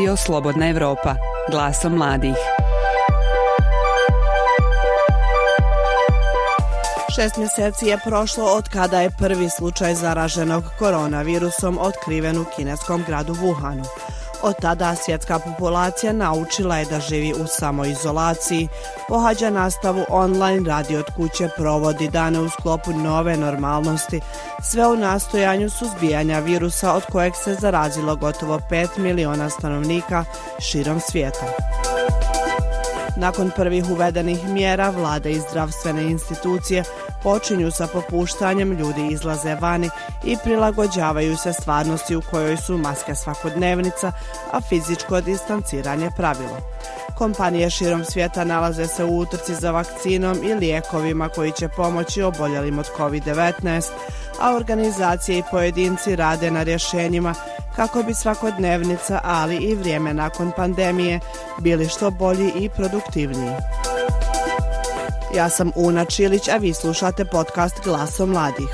Radio 0.00 0.16
Slobodna 0.16 0.68
Evropa, 0.68 1.14
glasom 1.50 1.92
mladih. 1.92 2.36
Šest 7.14 7.36
mjeseci 7.36 7.86
je 7.86 7.98
prošlo 8.04 8.44
od 8.44 8.68
kada 8.68 9.00
je 9.00 9.10
prvi 9.18 9.48
slučaj 9.48 9.94
zaraženog 9.94 10.64
koronavirusom 10.78 11.78
otkriven 11.80 12.38
u 12.38 12.44
kineskom 12.56 13.04
gradu 13.06 13.34
Wuhanu. 13.34 13.84
Od 14.42 14.54
tada 14.60 14.94
svjetska 14.94 15.38
populacija 15.38 16.12
naučila 16.12 16.76
je 16.76 16.84
da 16.84 17.00
živi 17.00 17.32
u 17.32 17.46
samoizolaciji, 17.46 18.68
pohađa 19.08 19.50
nastavu 19.50 20.04
online, 20.08 20.68
radi 20.68 20.96
od 20.96 21.06
kuće, 21.16 21.48
provodi 21.56 22.08
dane 22.08 22.40
u 22.40 22.48
sklopu 22.48 22.92
nove 22.92 23.36
normalnosti, 23.36 24.20
sve 24.62 24.86
u 24.86 24.96
nastojanju 24.96 25.70
suzbijanja 25.70 26.38
virusa 26.38 26.92
od 26.92 27.02
kojeg 27.12 27.32
se 27.44 27.54
zarazilo 27.54 28.16
gotovo 28.16 28.60
5 28.70 28.98
miliona 28.98 29.50
stanovnika 29.50 30.24
širom 30.58 31.00
svijeta. 31.00 31.46
Nakon 33.16 33.50
prvih 33.56 33.84
uvedenih 33.90 34.48
mjera, 34.48 34.90
vlade 34.90 35.30
i 35.30 35.40
zdravstvene 35.40 36.02
institucije 36.02 36.84
počinju 37.22 37.70
sa 37.70 37.86
popuštanjem, 37.86 38.72
ljudi 38.72 39.08
izlaze 39.10 39.54
vani 39.54 39.90
i 40.24 40.36
prilagođavaju 40.44 41.36
se 41.36 41.52
stvarnosti 41.52 42.16
u 42.16 42.22
kojoj 42.30 42.56
su 42.56 42.78
maske 42.78 43.14
svakodnevnica, 43.14 44.12
a 44.52 44.60
fizičko 44.60 45.20
distanciranje 45.20 46.10
pravilo. 46.16 46.56
Kompanije 47.18 47.70
širom 47.70 48.04
svijeta 48.04 48.44
nalaze 48.44 48.86
se 48.86 49.04
u 49.04 49.18
utrci 49.18 49.54
za 49.54 49.70
vakcinom 49.70 50.38
i 50.44 50.54
lijekovima 50.54 51.28
koji 51.28 51.52
će 51.52 51.68
pomoći 51.68 52.22
oboljelim 52.22 52.78
od 52.78 52.88
COVID-19, 52.98 53.82
a 54.40 54.56
organizacije 54.56 55.38
i 55.38 55.42
pojedinci 55.50 56.16
rade 56.16 56.50
na 56.50 56.62
rješenjima 56.62 57.34
kako 57.76 58.02
bi 58.02 58.14
svakodnevnica, 58.14 59.20
ali 59.24 59.56
i 59.56 59.74
vrijeme 59.74 60.14
nakon 60.14 60.52
pandemije 60.56 61.20
bili 61.58 61.88
što 61.88 62.10
bolji 62.10 62.52
i 62.56 62.68
produktivniji. 62.68 63.54
Ja 65.34 65.48
sam 65.48 65.70
Una 65.74 66.04
Čilić, 66.04 66.48
a 66.48 66.56
vi 66.56 66.74
slušate 66.74 67.24
podcast 67.24 67.84
Glaso 67.84 68.26
mladih. 68.26 68.68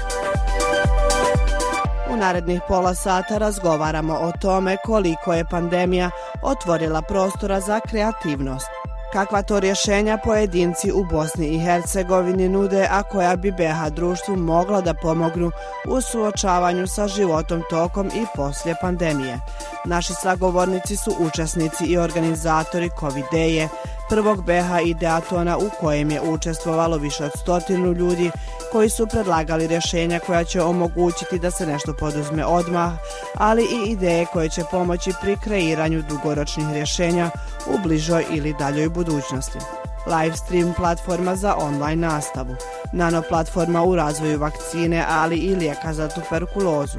U 2.10 2.16
narednih 2.16 2.60
pola 2.68 2.94
sata 2.94 3.38
razgovaramo 3.38 4.14
o 4.14 4.32
tome 4.40 4.76
koliko 4.84 5.32
je 5.32 5.44
pandemija 5.44 6.10
otvorila 6.42 7.02
prostora 7.02 7.60
za 7.60 7.80
kreativnost. 7.80 8.75
Kakva 9.16 9.42
to 9.42 9.60
rješenja 9.60 10.18
pojedinci 10.24 10.92
u 10.92 11.04
Bosni 11.04 11.46
i 11.46 11.58
Hercegovini 11.58 12.48
nude, 12.48 12.88
a 12.90 13.02
koja 13.02 13.36
bi 13.36 13.52
BH 13.52 13.94
društvu 13.94 14.36
mogla 14.36 14.80
da 14.80 14.94
pomognu 14.94 15.50
u 15.88 16.00
suočavanju 16.00 16.86
sa 16.86 17.08
životom 17.08 17.62
tokom 17.70 18.06
i 18.06 18.26
poslije 18.34 18.74
pandemije. 18.80 19.38
Naši 19.84 20.14
sagovornici 20.14 20.96
su 20.96 21.14
učesnici 21.18 21.84
i 21.84 21.98
organizatori 21.98 22.90
COVID-eje, 23.00 23.68
prvog 24.08 24.44
BH 24.44 24.86
ideatona 24.86 25.58
u 25.58 25.70
kojem 25.80 26.10
je 26.10 26.20
učestvovalo 26.20 26.96
više 26.96 27.24
od 27.24 27.30
stotinu 27.36 27.92
ljudi 27.92 28.30
koji 28.72 28.90
su 28.90 29.06
predlagali 29.06 29.66
rješenja 29.66 30.20
koja 30.26 30.44
će 30.44 30.62
omogućiti 30.62 31.38
da 31.38 31.50
se 31.50 31.66
nešto 31.66 31.94
poduzme 32.00 32.44
odmah, 32.44 32.92
ali 33.34 33.62
i 33.62 33.90
ideje 33.90 34.26
koje 34.32 34.48
će 34.48 34.62
pomoći 34.70 35.12
pri 35.22 35.36
kreiranju 35.44 36.02
dugoročnih 36.08 36.66
rješenja 36.72 37.30
u 37.66 37.78
bližoj 37.82 38.24
ili 38.30 38.54
daljoj 38.58 38.88
budućnosti. 38.88 39.58
Livestream 40.06 40.74
platforma 40.76 41.36
za 41.36 41.54
online 41.58 42.08
nastavu, 42.08 42.56
nano 42.92 43.22
platforma 43.28 43.84
u 43.84 43.96
razvoju 43.96 44.38
vakcine, 44.38 45.04
ali 45.08 45.36
i 45.36 45.54
lijeka 45.54 45.94
za 45.94 46.08
tuberkulozu. 46.08 46.98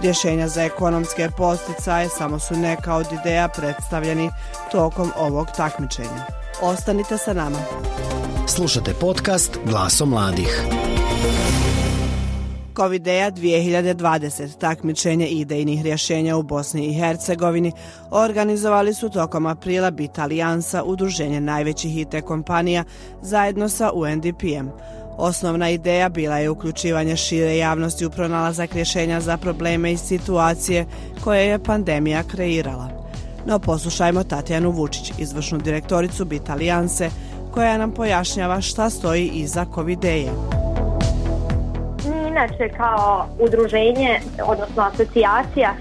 Rješenja 0.00 0.48
za 0.48 0.62
ekonomske 0.62 1.28
posticaje 1.36 2.08
samo 2.08 2.38
su 2.38 2.56
neka 2.56 2.94
od 2.94 3.06
ideja 3.20 3.48
predstavljeni 3.48 4.30
tokom 4.72 5.12
ovog 5.16 5.48
takmičenja. 5.56 6.26
Ostanite 6.62 7.18
sa 7.18 7.32
nama. 7.32 7.58
Slušate 8.46 8.94
podcast 8.94 9.58
Glaso 9.64 10.06
mladih. 10.06 10.64
Covideja 12.76 13.30
2020 13.30 14.58
takmičenje 14.58 15.26
idejnih 15.26 15.82
rješenja 15.82 16.36
u 16.36 16.42
Bosni 16.42 16.86
i 16.86 16.94
Hercegovini 16.94 17.72
organizovali 18.10 18.94
su 18.94 19.08
tokom 19.08 19.46
aprila 19.46 19.90
Bit 19.90 20.18
Alijansa, 20.18 20.82
udruženje 20.82 21.40
najvećih 21.40 21.98
IT 21.98 22.14
kompanija, 22.24 22.84
zajedno 23.22 23.68
sa 23.68 23.90
UNDP-em. 23.94 24.70
Osnovna 25.22 25.70
ideja 25.70 26.08
bila 26.08 26.38
je 26.38 26.50
uključivanje 26.50 27.16
šire 27.16 27.56
javnosti 27.56 28.06
u 28.06 28.10
pronalazak 28.10 28.74
rješenja 28.74 29.20
za 29.20 29.36
probleme 29.36 29.92
i 29.92 29.96
situacije 29.96 30.86
koje 31.24 31.46
je 31.46 31.64
pandemija 31.64 32.22
kreirala. 32.22 32.88
No 33.46 33.58
poslušajmo 33.58 34.24
Tatjanu 34.24 34.70
Vučić, 34.70 35.12
izvršnu 35.18 35.58
direktoricu 35.58 36.24
Bit 36.24 36.50
Alijanse, 36.50 37.10
koja 37.54 37.78
nam 37.78 37.94
pojašnjava 37.94 38.60
šta 38.60 38.90
stoji 38.90 39.30
iza 39.34 39.66
Covideje. 39.74 40.32
Mi 42.04 42.28
inače 42.28 42.68
kao 42.76 43.28
udruženje, 43.38 44.20
odnosno 44.44 44.82
asocijacija 44.82 45.74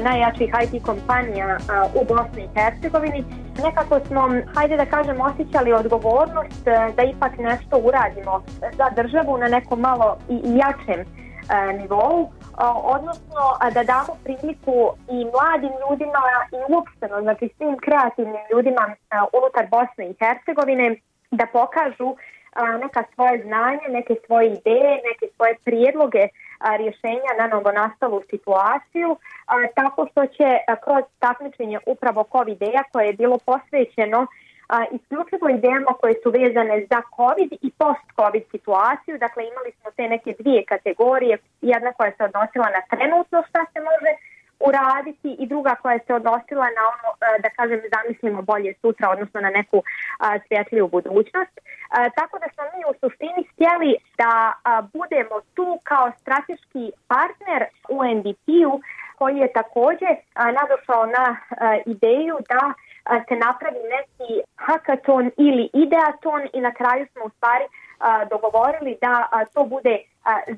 najjačih 0.00 0.50
IT 0.62 0.84
kompanija 0.84 1.46
e, 1.48 1.58
u 1.94 2.04
Bosni 2.04 2.42
i 2.44 2.48
Hercegovini, 2.54 3.24
nekako 3.64 4.00
smo, 4.06 4.28
hajde 4.54 4.76
da 4.76 4.86
kažem, 4.86 5.20
osjećali 5.20 5.72
odgovornost 5.72 6.66
e, 6.66 6.92
da 6.96 7.02
ipak 7.02 7.38
nešto 7.38 7.78
uradimo 7.78 8.42
za 8.78 8.90
državu 8.96 9.38
na 9.38 9.48
nekom 9.48 9.80
malo 9.80 10.18
i 10.28 10.34
jačem 10.34 11.04
nivou, 11.78 12.30
odnosno 12.96 13.42
da 13.74 13.82
damo 13.82 14.12
priliku 14.24 14.78
i 15.08 15.18
mladim 15.34 15.72
ljudima 15.82 16.22
i 16.52 16.72
uopšteno, 16.72 17.20
znači 17.20 17.48
svim 17.56 17.76
kreativnim 17.78 18.44
ljudima 18.52 18.84
unutar 19.38 19.66
Bosne 19.70 20.04
i 20.10 20.16
Hercegovine 20.20 20.96
da 21.30 21.46
pokažu 21.52 22.16
neka 22.82 23.02
svoje 23.14 23.42
znanje, 23.42 23.86
neke 23.88 24.14
svoje 24.26 24.46
ideje, 24.46 24.94
neke 25.10 25.26
svoje 25.36 25.54
prijedloge 25.64 26.28
rješenja 26.78 27.32
na 27.38 27.46
novonastalu 27.46 28.22
situaciju, 28.30 29.16
tako 29.74 30.06
što 30.10 30.26
će 30.26 30.48
kroz 30.84 31.04
takmičenje 31.18 31.78
upravo 31.86 32.24
COVID-eja 32.32 32.82
koje 32.92 33.06
je 33.06 33.12
bilo 33.12 33.38
posvećeno 33.38 34.26
isključivo 34.90 35.48
idejama 35.48 35.92
koje 36.00 36.14
su 36.22 36.30
vezane 36.30 36.86
za 36.90 37.00
COVID 37.16 37.52
i 37.62 37.70
post-COVID 37.78 38.44
situaciju. 38.50 39.18
Dakle, 39.18 39.42
imali 39.46 39.72
smo 39.80 39.90
te 39.90 40.08
neke 40.08 40.34
dvije 40.38 40.64
kategorije, 40.64 41.38
jedna 41.60 41.92
koja 41.92 42.10
se 42.16 42.24
odnosila 42.24 42.66
na 42.76 42.82
trenutno 42.90 43.42
šta 43.48 43.60
se 43.72 43.80
može 43.80 44.10
uraditi 44.60 45.36
i 45.38 45.46
druga 45.46 45.74
koja 45.82 45.98
se 46.06 46.14
odnosila 46.14 46.66
na 46.78 46.82
ono, 46.94 47.08
da 47.42 47.50
kažem, 47.50 47.80
zamislimo 47.94 48.42
bolje 48.42 48.74
sutra, 48.80 49.10
odnosno 49.10 49.40
na 49.40 49.50
neku 49.50 49.82
svjetliju 50.46 50.88
budućnost. 50.88 51.54
Tako 52.14 52.38
da 52.38 52.46
smo 52.54 52.64
mi 52.74 52.80
u 52.90 52.94
suštini 53.00 53.42
htjeli 53.52 53.96
da 54.18 54.52
budemo 54.92 55.36
tu 55.54 55.78
kao 55.84 56.12
strateški 56.20 56.92
partner 57.08 57.64
u 57.88 58.04
NDP-u 58.04 58.80
koji 59.18 59.36
je 59.36 59.52
također 59.52 60.12
nadošao 60.60 61.06
na 61.06 61.36
ideju 61.86 62.36
da 62.48 62.62
se 63.28 63.34
napravi 63.36 63.80
neki 63.96 64.30
hakaton 64.56 65.30
ili 65.36 65.70
ideaton 65.74 66.42
i 66.52 66.60
na 66.60 66.72
kraju 66.74 67.06
smo 67.12 67.24
u 67.24 67.30
stvari 67.30 67.64
dogovorili 68.30 68.98
da 69.00 69.28
to 69.54 69.64
bude 69.64 69.98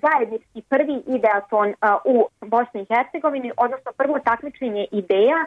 zajednički 0.03 0.63
prvi 0.69 1.03
ideaton 1.07 1.75
u 2.05 2.27
Bosni 2.41 2.83
i 2.83 2.95
Hercegovini, 2.95 3.53
odnosno 3.57 3.91
prvo 3.97 4.19
takmičenje 4.19 4.87
ideja 4.91 5.41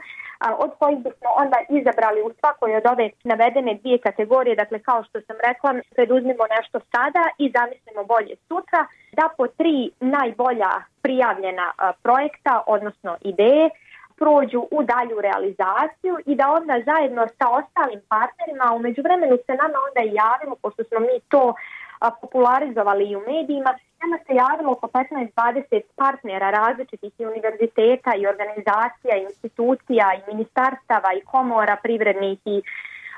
od 0.57 0.71
kojih 0.79 0.97
bismo 0.97 1.29
onda 1.37 1.57
izabrali 1.69 2.21
u 2.21 2.31
svakoj 2.39 2.75
od 2.75 2.85
ove 2.91 3.09
navedene 3.23 3.73
dvije 3.73 3.97
kategorije, 3.97 4.55
dakle 4.55 4.79
kao 4.79 5.03
što 5.03 5.21
sam 5.21 5.35
rekla, 5.47 5.73
preduzmimo 5.95 6.43
nešto 6.57 6.79
sada 6.91 7.23
i 7.37 7.51
zamislimo 7.57 8.03
bolje 8.03 8.35
sutra, 8.47 8.81
da 9.11 9.29
po 9.37 9.47
tri 9.47 9.91
najbolja 9.99 10.71
prijavljena 11.01 11.71
projekta, 12.03 12.63
odnosno 12.67 13.17
ideje, 13.21 13.69
prođu 14.17 14.61
u 14.71 14.83
dalju 14.83 15.21
realizaciju 15.21 16.15
i 16.25 16.35
da 16.35 16.45
onda 16.51 16.73
zajedno 16.85 17.27
sa 17.37 17.45
ostalim 17.59 18.01
partnerima, 18.09 18.73
u 18.75 18.79
međuvremenu 18.79 19.37
se 19.45 19.53
nama 19.63 19.77
onda 19.87 20.01
javimo, 20.21 20.55
pošto 20.61 20.83
smo 20.83 20.99
mi 20.99 21.19
to 21.29 21.53
popularizovali 22.21 23.09
i 23.09 23.15
u 23.15 23.19
medijima, 23.19 23.71
nama 24.01 24.17
se 24.27 24.33
javilo 24.43 24.71
oko 24.71 24.87
15-20 24.87 25.81
partnera 25.95 26.49
različitih 26.51 27.13
univerziteta 27.19 28.11
i 28.15 28.27
organizacija, 28.27 29.17
i 29.17 29.23
institucija 29.29 30.05
i 30.13 30.31
ministarstava 30.31 31.13
i 31.13 31.25
komora 31.25 31.77
privrednih 31.83 32.39
i 32.45 32.61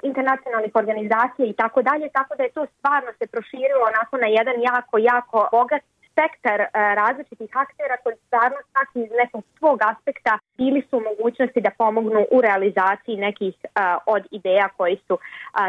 internacionalnih 0.03 0.71
organizacija 0.74 1.45
i 1.47 1.53
tako 1.53 1.81
dalje, 1.81 2.09
tako 2.09 2.35
da 2.35 2.44
je 2.44 2.51
to 2.57 2.65
stvarno 2.77 3.12
se 3.19 3.27
proširilo 3.27 3.83
onako 3.91 4.18
na 4.18 4.27
jedan 4.27 4.57
jako, 4.62 4.97
jako 4.97 5.47
bogat 5.51 5.81
spektar 6.17 6.59
e, 6.61 6.67
različitih 7.01 7.51
aktera 7.65 7.95
koji 8.03 8.15
stvarno 8.25 8.57
svaki 8.71 8.99
iz 9.05 9.11
nekog 9.21 9.43
svog 9.57 9.79
aspekta 9.91 10.39
bili 10.57 10.81
su 10.89 10.95
mogućnosti 11.09 11.61
da 11.61 11.77
pomognu 11.77 12.21
u 12.31 12.41
realizaciji 12.41 13.17
nekih 13.27 13.55
e, 13.63 13.67
od 14.05 14.23
ideja 14.31 14.67
koji 14.77 14.97
su 15.07 15.15
e, 15.17 15.19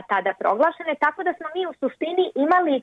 tada 0.08 0.32
proglašene. 0.38 0.94
Tako 1.00 1.22
da 1.22 1.32
smo 1.32 1.46
mi 1.54 1.66
u 1.66 1.74
suštini 1.80 2.24
imali 2.34 2.82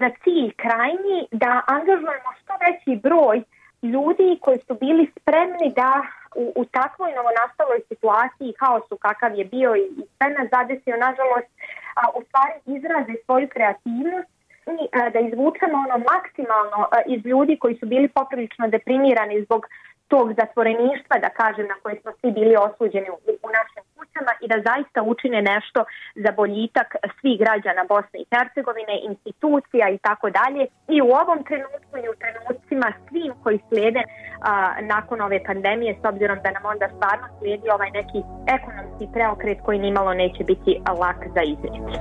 za 0.00 0.10
cilj 0.22 0.50
krajnji 0.64 1.18
da 1.30 1.60
angažujemo 1.66 2.30
što 2.40 2.52
veći 2.64 3.00
broj 3.06 3.42
ljudi 3.82 4.38
koji 4.40 4.58
su 4.66 4.74
bili 4.74 5.12
spremni 5.16 5.68
da 5.76 5.92
u, 6.34 6.52
u 6.56 6.64
takvoj 6.64 7.10
novonastaloj 7.18 7.80
situaciji 7.88 8.58
kaosu 8.62 8.96
kakav 8.96 9.34
je 9.34 9.44
bio 9.44 9.70
i, 9.76 9.84
i 10.00 10.02
sve 10.16 10.28
nas 10.36 10.48
zadesio, 10.56 10.96
nažalost, 11.06 11.50
a, 12.00 12.02
u 12.18 12.20
stvari 12.28 12.54
izraze 12.76 13.14
svoju 13.24 13.48
kreativnost 13.48 14.29
i 14.66 14.88
a, 14.92 15.10
da 15.10 15.18
izvučemo 15.18 15.76
ono 15.86 15.96
maksimalno 16.12 16.80
a, 16.92 16.98
iz 17.06 17.20
ljudi 17.26 17.56
koji 17.62 17.74
su 17.76 17.86
bili 17.86 18.08
poprilično 18.08 18.68
deprimirani 18.68 19.44
zbog 19.44 19.66
tog 20.12 20.26
zatvoreništva, 20.40 21.16
da 21.24 21.30
kažem, 21.40 21.66
na 21.72 21.76
koje 21.82 21.94
smo 22.00 22.10
svi 22.20 22.30
bili 22.38 22.54
osuđeni 22.66 23.08
u, 23.46 23.48
našim 23.58 23.84
kućama 23.96 24.32
i 24.42 24.46
da 24.52 24.56
zaista 24.68 25.00
učine 25.12 25.40
nešto 25.52 25.80
za 26.24 26.30
boljitak 26.40 26.88
svih 27.20 27.36
građana 27.44 27.82
Bosne 27.92 28.18
i 28.20 28.28
Hercegovine, 28.32 28.94
institucija 29.10 29.84
i 29.88 29.98
tako 29.98 30.26
dalje. 30.38 30.62
I 30.94 30.96
u 31.08 31.10
ovom 31.22 31.40
trenutku 31.48 31.94
i 31.98 32.10
u 32.12 32.18
trenucima 32.22 32.88
svim 33.08 33.32
koji 33.42 33.58
slijede 33.68 34.02
a, 34.06 34.50
nakon 34.94 35.20
ove 35.20 35.38
pandemije, 35.48 35.98
s 36.02 36.04
obzirom 36.12 36.38
da 36.44 36.50
nam 36.56 36.64
onda 36.72 36.86
stvarno 36.96 37.26
slijedi 37.38 37.66
ovaj 37.76 37.90
neki 37.98 38.20
ekonomski 38.56 39.04
preokret 39.14 39.58
koji 39.66 39.78
nimalo 39.78 40.12
neće 40.14 40.42
biti 40.44 40.72
lak 41.02 41.20
za 41.34 41.42
izreći. 41.52 42.00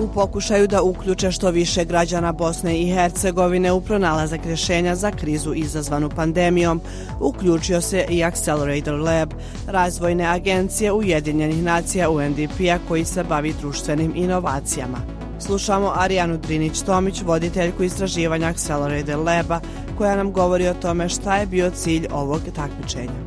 U 0.00 0.08
pokušaju 0.14 0.66
da 0.66 0.82
uključe 0.82 1.30
što 1.30 1.50
više 1.50 1.84
građana 1.84 2.32
Bosne 2.32 2.80
i 2.80 2.92
Hercegovine 2.92 3.72
u 3.72 3.80
pronalazak 3.80 4.46
rješenja 4.46 4.94
za 4.94 5.10
krizu 5.10 5.52
izazvanu 5.54 6.08
pandemijom, 6.16 6.80
uključio 7.20 7.80
se 7.80 8.06
i 8.10 8.24
Accelerator 8.24 9.00
Lab, 9.00 9.30
razvojne 9.66 10.24
agencije 10.24 10.92
Ujedinjenih 10.92 11.62
nacija 11.62 12.10
UNDP-a 12.10 12.78
koji 12.88 13.04
se 13.04 13.24
bavi 13.24 13.54
društvenim 13.60 14.12
inovacijama. 14.16 14.98
Slušamo 15.38 15.92
Arijanu 15.96 16.38
Drinić-Tomić, 16.38 17.22
voditeljku 17.24 17.82
istraživanja 17.82 18.48
Accelerator 18.48 19.18
Laba, 19.18 19.60
koja 19.98 20.16
nam 20.16 20.32
govori 20.32 20.68
o 20.68 20.74
tome 20.74 21.08
šta 21.08 21.36
je 21.36 21.46
bio 21.46 21.70
cilj 21.70 22.06
ovog 22.12 22.40
takmičenja. 22.56 23.20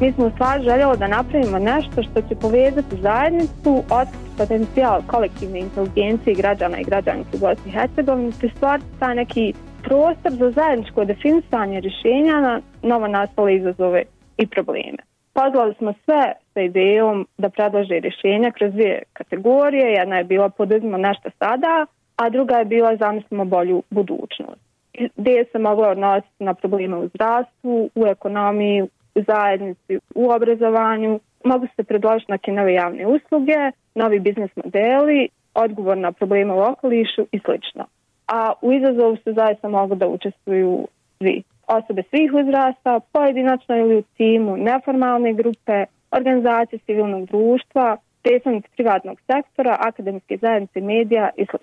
Mi 0.00 0.12
smo 0.12 0.26
u 0.26 0.30
stvari 0.30 0.64
željeli 0.64 0.98
da 0.98 1.06
napravimo 1.06 1.58
nešto 1.58 2.02
što 2.02 2.28
će 2.28 2.34
povezati 2.34 3.00
zajednicu, 3.02 3.82
otkriti 3.90 4.23
potencijal 4.38 5.02
kolektivne 5.06 5.58
inteligencije 5.60 6.34
građana 6.34 6.78
i 6.78 6.84
građanke 6.84 7.28
u 7.34 7.38
Bosni 7.38 7.66
i 7.66 7.70
Hercegovini, 7.70 8.32
te 8.40 8.48
stvariti 8.56 8.98
taj 9.00 9.14
neki 9.14 9.52
prostor 9.82 10.32
za 10.32 10.50
zajedničko 10.50 11.04
definisanje 11.04 11.80
rješenja 11.80 12.40
na 12.40 12.60
novo 12.82 13.08
nastale 13.08 13.56
izazove 13.56 14.02
i 14.38 14.46
probleme. 14.46 14.98
Pozvali 15.32 15.74
smo 15.74 15.94
sve 16.04 16.32
sa 16.54 16.60
idejom 16.60 17.26
da 17.38 17.48
predlože 17.48 18.00
rješenja 18.00 18.50
kroz 18.50 18.72
dvije 18.72 19.02
kategorije. 19.12 19.92
Jedna 19.92 20.16
je 20.16 20.24
bila 20.24 20.48
poduzimo 20.48 20.96
nešto 20.96 21.30
sada, 21.38 21.86
a 22.16 22.30
druga 22.30 22.56
je 22.56 22.64
bila 22.64 22.96
zamislimo 22.96 23.44
bolju 23.44 23.82
budućnost. 23.90 24.60
Ideje 24.92 25.44
se 25.52 25.58
mogle 25.58 25.88
odnositi 25.88 26.44
na 26.44 26.54
probleme 26.54 26.96
u 26.96 27.08
zdravstvu, 27.08 27.90
u 27.94 28.06
ekonomiji, 28.06 28.82
u 29.14 29.22
zajednici, 29.26 29.98
u 30.14 30.30
obrazovanju. 30.30 31.20
Mogu 31.44 31.66
se 31.76 31.84
predložiti 31.84 32.32
neke 32.32 32.52
nove 32.52 32.74
javne 32.74 33.06
usluge, 33.06 33.70
novi 33.94 34.20
biznis 34.20 34.50
modeli, 34.56 35.28
odgovor 35.54 35.96
na 35.96 36.12
probleme 36.12 36.52
u 36.52 36.58
okolišu 36.58 37.26
i 37.32 37.38
sl. 37.38 37.80
A 38.26 38.52
u 38.62 38.72
izazovu 38.72 39.16
se 39.16 39.32
zaista 39.32 39.68
mogu 39.68 39.94
da 39.94 40.08
učestvuju 40.08 40.88
svi. 41.18 41.42
Osobe 41.66 42.02
svih 42.10 42.30
uzrasta, 42.34 43.00
pojedinačno 43.12 43.76
ili 43.76 43.96
u 43.96 44.02
timu, 44.02 44.56
neformalne 44.56 45.32
grupe, 45.32 45.84
organizacije 46.10 46.78
civilnog 46.78 47.26
društva, 47.26 47.96
predstavnici 48.22 48.68
privatnog 48.76 49.18
sektora, 49.20 49.76
akademske 49.80 50.36
zajednice, 50.36 50.80
medija 50.80 51.30
i 51.36 51.46
sl. 51.46 51.56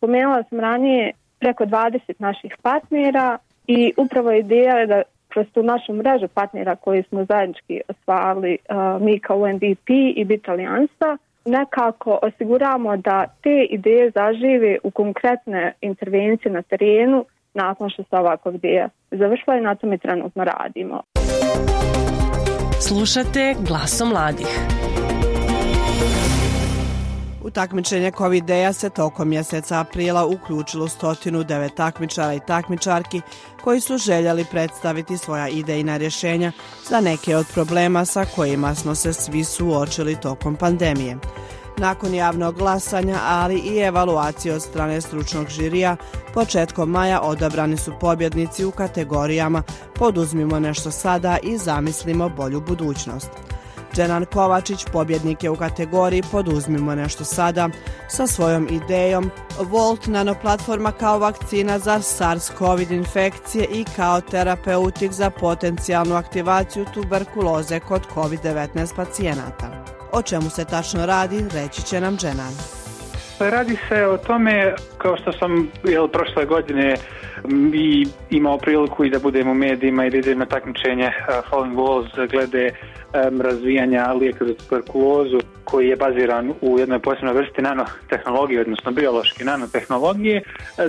Pomenula 0.00 0.42
sam 0.42 0.60
ranije 0.60 1.12
preko 1.38 1.64
20 1.64 1.98
naših 2.18 2.56
partnera 2.62 3.38
i 3.66 3.92
upravo 3.96 4.32
ideja 4.32 4.76
je 4.78 4.86
da 4.86 5.02
kroz 5.28 5.46
tu 5.54 5.62
našu 5.62 5.92
mrežu 5.92 6.28
partnera 6.28 6.76
koji 6.76 7.02
smo 7.02 7.24
zajednički 7.24 7.80
osvajali 7.88 8.58
uh, 8.58 9.02
mi 9.02 9.18
kao 9.18 9.38
UNDP 9.38 9.88
i 10.16 10.24
BIT 10.24 10.48
Alijansa, 10.48 11.16
nekako 11.44 12.18
osiguramo 12.22 12.96
da 12.96 13.26
te 13.42 13.66
ideje 13.70 14.10
zažive 14.10 14.78
u 14.82 14.90
konkretne 14.90 15.74
intervencije 15.80 16.52
na 16.52 16.62
terenu 16.62 17.24
nakon 17.54 17.90
što 17.90 18.02
se 18.02 18.16
ovakva 18.16 18.52
ideja 18.52 18.88
završila 19.10 19.56
i 19.56 19.60
na 19.60 19.74
tome 19.74 19.98
trenutno 19.98 20.44
radimo. 20.44 21.02
Slušate 22.80 23.54
glasom 23.68 24.08
mladih. 24.08 24.48
Takmičenje 27.52 28.10
Covideja 28.10 28.72
se 28.72 28.90
tokom 28.90 29.28
mjeseca 29.28 29.80
aprila 29.80 30.26
uključilo 30.26 30.88
109 30.88 31.74
takmičara 31.74 32.34
i 32.34 32.40
takmičarki 32.46 33.20
koji 33.64 33.80
su 33.80 33.98
željeli 33.98 34.44
predstaviti 34.50 35.18
svoja 35.18 35.48
idejna 35.48 35.96
rješenja 35.96 36.52
za 36.88 37.00
neke 37.00 37.36
od 37.36 37.46
problema 37.54 38.04
sa 38.04 38.24
kojima 38.24 38.74
smo 38.74 38.94
se 38.94 39.12
svi 39.12 39.44
suočili 39.44 40.20
tokom 40.20 40.56
pandemije. 40.56 41.16
Nakon 41.78 42.14
javnog 42.14 42.54
glasanja, 42.54 43.18
ali 43.26 43.58
i 43.58 43.78
evaluacije 43.78 44.54
od 44.54 44.62
strane 44.62 45.00
stručnog 45.00 45.48
žirija, 45.48 45.96
početkom 46.34 46.90
maja 46.90 47.20
odabrani 47.20 47.76
su 47.76 47.92
pobjednici 48.00 48.64
u 48.64 48.70
kategorijama 48.70 49.62
Poduzmimo 49.94 50.60
nešto 50.60 50.90
sada 50.90 51.38
i 51.42 51.58
zamislimo 51.58 52.28
bolju 52.28 52.60
budućnost. 52.60 53.30
Dženan 53.94 54.24
Kovačić 54.24 54.84
pobjednik 54.92 55.44
je 55.44 55.50
u 55.50 55.56
kategoriji 55.56 56.22
Poduzmimo 56.30 56.94
nešto 56.94 57.24
sada 57.24 57.68
sa 58.08 58.26
svojom 58.26 58.68
idejom 58.70 59.30
Volt 59.60 60.06
nanoplatforma 60.06 60.92
kao 60.92 61.18
vakcina 61.18 61.78
za 61.78 61.98
SARS-CoV 61.98 62.92
infekcije 62.92 63.64
i 63.64 63.84
kao 63.96 64.20
terapeutik 64.20 65.12
za 65.12 65.30
potencijalnu 65.30 66.14
aktivaciju 66.14 66.86
tuberkuloze 66.94 67.80
kod 67.80 68.02
COVID-19 68.14 68.96
pacijenata. 68.96 69.84
O 70.12 70.22
čemu 70.22 70.50
se 70.50 70.64
tačno 70.64 71.06
radi, 71.06 71.44
reći 71.54 71.82
će 71.82 72.00
nam 72.00 72.16
Dženan. 72.16 72.81
Radi 73.50 73.76
se 73.88 74.06
o 74.06 74.16
tome, 74.16 74.74
kao 74.98 75.16
što 75.16 75.32
sam 75.32 75.68
jel, 75.84 76.08
prošle 76.08 76.44
godine 76.44 76.94
i 77.74 78.06
imao 78.30 78.58
priliku 78.58 79.04
i 79.04 79.10
da 79.10 79.18
budem 79.18 79.48
u 79.48 79.54
medijima 79.54 80.06
i 80.06 80.10
da 80.10 80.16
idem 80.16 80.38
na 80.38 80.46
takmičenje 80.46 81.06
uh, 81.06 81.50
Falling 81.50 81.76
Walls 81.76 82.30
glede 82.30 82.70
um, 82.70 83.40
razvijanja 83.40 84.12
lijeka 84.12 84.44
za 84.44 84.54
tuberkulozu 84.54 85.40
koji 85.64 85.88
je 85.88 85.96
baziran 85.96 86.52
u 86.60 86.78
jednoj 86.78 86.98
posebnoj 86.98 87.34
vrsti 87.34 87.62
nanotehnologije, 87.62 88.60
odnosno 88.60 88.92
biološke 88.92 89.44
nanotehnologije. 89.44 90.42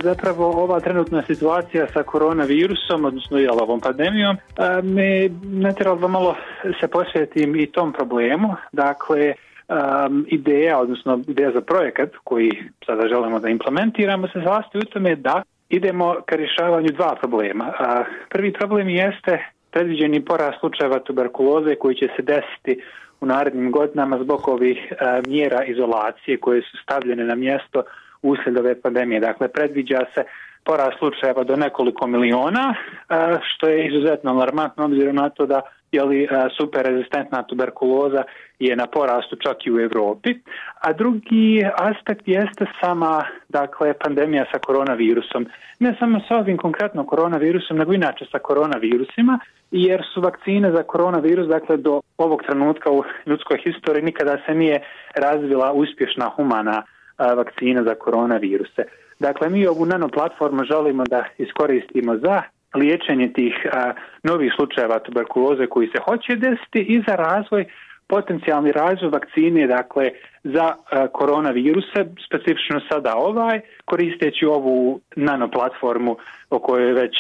Zapravo 0.04 0.64
ova 0.64 0.80
trenutna 0.80 1.24
situacija 1.28 1.88
sa 1.94 2.04
koronavirusom, 2.04 3.06
odnosno 3.06 3.40
i 3.40 3.48
ovom 3.48 3.80
pandemijom, 3.80 4.38
me 4.84 5.30
natjeralo 5.44 6.00
da 6.00 6.08
malo 6.08 6.36
se 6.82 6.88
posvetim 6.88 7.56
i 7.56 7.72
tom 7.72 7.94
problemu. 7.94 8.56
Dakle, 8.72 9.34
um, 9.74 10.26
ideja, 10.28 10.80
odnosno 10.80 11.20
ideja 11.28 11.52
za 11.52 11.62
projekat 11.62 12.10
koji 12.24 12.52
sada 12.86 13.08
želimo 13.08 13.40
da 13.40 13.50
implementiramo 13.50 14.28
se 14.28 14.42
sastoji 14.44 14.82
u 14.82 14.94
tome 14.94 15.16
da 15.16 15.44
idemo 15.70 16.16
ka 16.26 16.36
rješavanju 16.36 16.88
dva 16.88 17.16
problema. 17.16 17.74
A, 17.80 18.04
prvi 18.30 18.54
problem 18.54 18.90
jeste 18.90 19.46
predviđeni 19.72 20.26
porast 20.26 20.60
slučajeva 20.60 21.00
tuberkuloze 21.00 21.76
koji 21.76 21.96
će 21.96 22.08
se 22.16 22.22
desiti 22.22 22.84
u 23.22 23.26
narednim 23.26 23.72
godinama 23.72 24.20
zbog 24.24 24.48
ovih 24.48 24.94
a, 25.00 25.22
mjera 25.28 25.64
izolacije 25.64 26.38
koje 26.38 26.62
su 26.62 26.78
stavljene 26.84 27.24
na 27.24 27.36
mjesto 27.36 27.84
uslijed 28.22 28.58
ove 28.58 28.82
pandemije. 28.82 29.20
Dakle, 29.20 29.48
predviđa 29.48 30.00
se 30.16 30.24
porast 30.64 30.98
slučajeva 31.00 31.44
do 31.44 31.56
nekoliko 31.56 32.08
miliona, 32.08 32.76
a, 33.10 33.38
što 33.42 33.68
je 33.68 33.88
izuzetno 33.88 34.32
alarmantno 34.32 34.86
obzirom 34.86 35.16
na 35.16 35.30
to 35.30 35.46
da 35.46 35.62
jeli, 35.94 36.28
superrezistentna 36.58 37.44
tuberkuloza 37.44 38.24
je 38.60 38.76
na 38.76 38.88
porastu 38.88 39.36
čak 39.36 39.66
i 39.66 39.72
u 39.72 39.80
Europi. 39.80 40.36
A 40.82 40.94
drugi 40.94 41.64
aspekt 41.76 42.28
jeste 42.28 42.66
sama 42.82 43.24
dakle, 43.50 43.94
pandemija 43.94 44.46
sa 44.52 44.60
koronavirusom. 44.60 45.46
Ne 45.80 45.96
samo 46.00 46.20
sa 46.28 46.38
ovim 46.38 46.58
konkretno 46.58 47.06
koronavirusom, 47.06 47.78
nego 47.78 47.94
inače 47.94 48.26
sa 48.32 48.40
koronavirusima, 48.40 49.40
jer 49.72 50.04
su 50.14 50.22
vakcine 50.22 50.72
za 50.72 50.84
koronavirus, 50.84 51.48
dakle 51.48 51.78
do 51.78 52.02
ovog 52.18 52.44
trenutka 52.44 52.92
u 52.92 53.04
ljudskoj 53.26 53.58
historiji 53.64 54.04
nikada 54.04 54.38
se 54.46 54.56
nije 54.56 54.82
razvila 55.16 55.74
uspješna 55.74 56.30
humana 56.30 56.84
a, 57.18 57.34
vakcina 57.34 57.84
za 57.84 57.96
koronaviruse. 57.96 58.84
Dakle, 59.20 59.50
mi 59.50 59.68
ovu 59.68 59.86
nanoplatformu 59.86 60.64
želimo 60.64 61.04
da 61.04 61.24
iskoristimo 61.38 62.18
za 62.18 62.42
liječenje 62.76 63.34
tih 63.34 63.54
a, 63.74 63.94
novih 64.24 64.52
slučajeva 64.56 65.00
tuberkuloze 65.00 65.68
koji 65.68 65.88
se 65.88 66.00
hoće 66.06 66.36
desiti 66.36 66.80
i 66.80 67.04
za 67.08 67.16
razvoj 67.16 67.66
potencijalni 68.08 68.72
razvoj 68.72 69.10
vakcine 69.10 69.68
dakle 69.68 70.10
za 70.44 70.76
a, 70.92 71.08
koronaviruse, 71.08 72.06
specifično 72.28 72.82
sada 72.92 73.14
ovaj, 73.16 73.60
koristeći 73.86 74.46
ovu 74.46 75.00
nanoplatformu 75.16 76.18
o 76.50 76.60
kojoj 76.60 76.94
već 76.94 77.16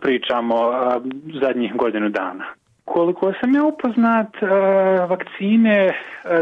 pričamo 0.00 0.56
a, 0.56 1.00
zadnjih 1.40 1.74
godinu 1.74 2.08
dana. 2.08 2.44
Koliko 2.92 3.32
sam 3.40 3.54
ja 3.54 3.64
upoznat, 3.64 4.26
vakcine 5.08 5.98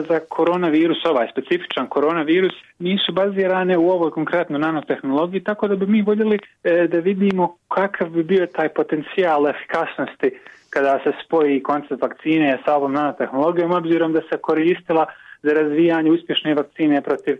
za 0.09 0.21
koronavirus, 0.29 1.05
ovaj 1.05 1.29
specifičan 1.33 1.87
koronavirus, 1.87 2.53
nisu 2.79 3.13
bazirane 3.13 3.79
u 3.79 3.91
ovoj 3.91 4.11
konkretno 4.11 4.59
nanotehnologiji, 4.59 5.45
tako 5.45 5.69
da 5.69 5.77
bi 5.77 5.87
mi 5.87 6.03
voljeli 6.03 6.39
e, 6.65 6.87
da 6.89 6.99
vidimo 6.99 7.57
kakav 7.69 8.09
bi 8.09 8.23
bio 8.23 8.47
taj 8.47 8.69
potencijal 8.69 9.49
efikasnosti 9.49 10.31
kada 10.71 10.99
se 11.05 11.13
spoji 11.25 11.63
koncept 11.63 12.03
vakcine 12.03 12.59
sa 12.65 12.75
ovom 12.75 12.93
nanotehnologijom, 12.93 13.73
obzirom 13.73 14.13
da 14.13 14.21
se 14.21 14.37
koristila 14.41 15.07
za 15.43 15.53
razvijanje 15.53 16.11
uspješne 16.11 16.55
vakcine 16.55 17.03
protiv 17.03 17.37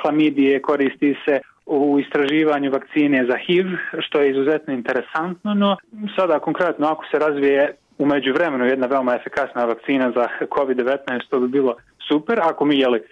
klamidije, 0.00 0.62
koristi 0.62 1.16
se 1.24 1.40
u 1.66 2.00
istraživanju 2.00 2.70
vakcine 2.70 3.26
za 3.26 3.36
HIV, 3.46 3.66
što 3.98 4.20
je 4.20 4.30
izuzetno 4.30 4.74
interesantno, 4.74 5.54
no 5.54 5.76
sada 6.16 6.38
konkretno 6.38 6.86
ako 6.86 7.04
se 7.10 7.18
razvije 7.18 7.74
u 7.98 8.06
međuvremenu 8.06 8.64
jedna 8.64 8.86
veoma 8.86 9.14
efikasna 9.14 9.64
vakcina 9.64 10.10
za 10.10 10.28
COVID-19, 10.40 10.98
to 11.30 11.40
bi 11.40 11.48
bilo 11.48 11.76
super, 12.08 12.40
ako 12.42 12.64
mi 12.64 12.78
jeli, 12.78 13.02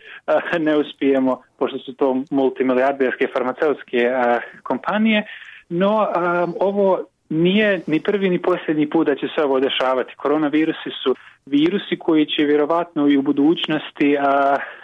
ne 0.58 0.76
uspijemo, 0.76 1.42
pošto 1.58 1.78
su 1.78 1.94
to 1.94 2.16
multimilijarderske 2.30 3.26
farmaceutske 3.32 4.10
kompanije, 4.62 5.26
no 5.68 6.08
ovo 6.60 7.04
nije 7.28 7.80
ni 7.86 8.00
prvi 8.00 8.30
ni 8.30 8.42
posljednji 8.42 8.90
put 8.90 9.06
da 9.06 9.14
će 9.14 9.26
se 9.36 9.44
ovo 9.44 9.60
dešavati. 9.60 10.14
Koronavirusi 10.16 10.90
su 11.02 11.14
virusi 11.46 11.98
koji 11.98 12.26
će 12.26 12.44
vjerovatno 12.44 13.08
i 13.08 13.16
u 13.16 13.22
budućnosti 13.22 14.16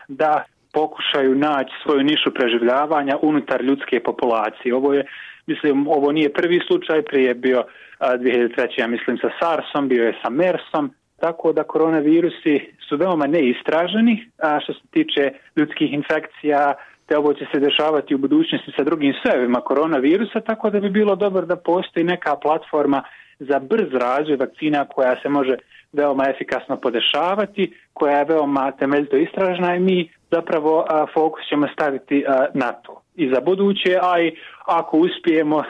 da 0.09 0.45
pokušaju 0.73 1.35
naći 1.35 1.73
svoju 1.83 2.02
nišu 2.02 2.35
preživljavanja 2.35 3.17
unutar 3.23 3.62
ljudske 3.64 4.00
populacije. 4.00 4.75
Ovo 4.75 4.95
je, 4.95 5.07
mislim, 5.49 5.88
ovo 5.88 6.12
nije 6.12 6.33
prvi 6.33 6.61
slučaj, 6.67 7.02
prije 7.02 7.28
je 7.28 7.35
bio 7.35 7.64
2003. 8.00 8.81
ja 8.81 8.87
mislim 8.87 9.19
sa 9.19 9.31
SARSom, 9.40 9.88
bio 9.88 10.05
je 10.05 10.19
sa 10.23 10.31
MERSom, 10.31 10.90
tako 11.21 11.52
da 11.52 11.62
koronavirusi 11.64 12.55
su 12.88 12.97
veoma 12.97 13.26
neistraženi, 13.26 14.31
a 14.43 14.61
što 14.61 14.73
se 14.73 14.81
tiče 14.90 15.31
ljudskih 15.57 15.93
infekcija, 15.93 16.75
te 17.07 17.17
ovo 17.17 17.35
će 17.35 17.45
se 17.52 17.61
dešavati 17.61 18.14
u 18.14 18.19
budućnosti 18.19 18.73
sa 18.76 18.85
drugim 18.85 19.14
sojevima 19.23 19.61
koronavirusa, 19.61 20.40
tako 20.40 20.71
da 20.71 20.81
bi 20.81 20.90
bilo 20.90 21.17
dobro 21.17 21.47
da 21.47 21.57
postoji 21.57 22.05
neka 22.05 22.37
platforma 22.37 23.02
za 23.38 23.59
brz 23.59 23.93
razvoj 23.93 24.37
vakcina 24.37 24.85
koja 24.85 25.17
se 25.23 25.28
može 25.28 25.57
veoma 25.93 26.25
efikasno 26.28 26.76
podešavati, 26.76 27.75
koja 27.93 28.19
je 28.19 28.25
veoma 28.25 28.73
temeljito 28.73 29.17
istražna 29.17 29.75
i 29.75 29.81
mi 29.81 30.11
zapravo 30.31 30.87
fokus 31.14 31.43
ćemo 31.49 31.69
staviti 31.69 32.25
na 32.55 32.73
to 32.73 33.02
i 33.22 33.25
za 33.34 33.40
buduće, 33.40 33.92
a 34.02 34.20
i 34.20 34.37
ako 34.66 34.96
uspijemo 34.98 35.62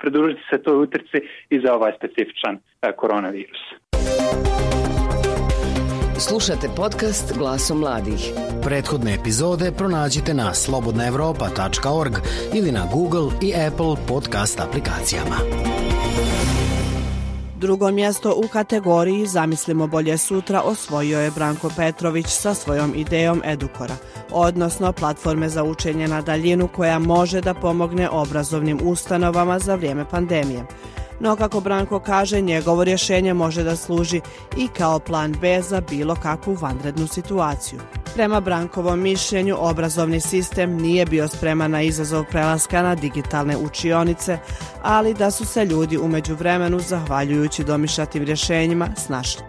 pridružiti 0.00 0.42
se 0.50 0.62
toj 0.62 0.76
utrci 0.82 1.18
i 1.50 1.60
za 1.64 1.74
ovaj 1.74 1.92
specifičan 1.98 2.58
koronavirus. 2.96 3.62
Slušate 6.18 6.68
podcast 6.76 7.38
Glasom 7.38 7.78
mladih. 7.78 8.32
Prethodne 8.62 9.14
epizode 9.14 9.72
pronađite 9.78 10.34
na 10.34 10.54
slobodnaevropa.org 10.54 12.12
ili 12.54 12.72
na 12.72 12.84
Google 12.92 13.28
i 13.42 13.52
Apple 13.66 13.94
podcast 14.08 14.60
aplikacijama. 14.60 15.36
Drugo 17.58 17.90
mjesto 17.90 18.34
u 18.44 18.48
kategoriji 18.48 19.26
Zamislimo 19.26 19.86
bolje 19.86 20.18
sutra 20.18 20.60
osvojio 20.60 21.20
je 21.20 21.30
Branko 21.30 21.70
Petrović 21.76 22.26
sa 22.26 22.54
svojom 22.54 22.92
idejom 22.96 23.42
Edukora, 23.44 23.96
odnosno 24.32 24.92
platforme 24.92 25.48
za 25.48 25.64
učenje 25.64 26.08
na 26.08 26.22
daljinu 26.22 26.68
koja 26.68 26.98
može 26.98 27.40
da 27.40 27.54
pomogne 27.54 28.08
obrazovnim 28.10 28.80
ustanovama 28.84 29.58
za 29.58 29.74
vrijeme 29.74 30.04
pandemije 30.10 30.64
no 31.20 31.36
kako 31.36 31.60
Branko 31.60 32.00
kaže, 32.00 32.40
njegovo 32.40 32.84
rješenje 32.84 33.34
može 33.34 33.62
da 33.62 33.76
služi 33.76 34.20
i 34.56 34.68
kao 34.68 34.98
plan 34.98 35.34
B 35.40 35.62
za 35.62 35.80
bilo 35.90 36.16
kakvu 36.22 36.54
vanrednu 36.54 37.06
situaciju. 37.06 37.78
Prema 38.14 38.40
Brankovom 38.40 39.00
mišljenju, 39.00 39.56
obrazovni 39.58 40.20
sistem 40.20 40.76
nije 40.76 41.06
bio 41.06 41.28
spreman 41.28 41.70
na 41.70 41.82
izazov 41.82 42.24
prelaska 42.30 42.82
na 42.82 42.94
digitalne 42.94 43.56
učionice, 43.56 44.38
ali 44.82 45.14
da 45.14 45.30
su 45.30 45.44
se 45.44 45.64
ljudi 45.64 45.98
umeđu 45.98 46.34
vremenu, 46.34 46.78
zahvaljujući 46.78 47.64
domišljatim 47.64 48.24
rješenjima, 48.24 48.88
snašli. 48.96 49.42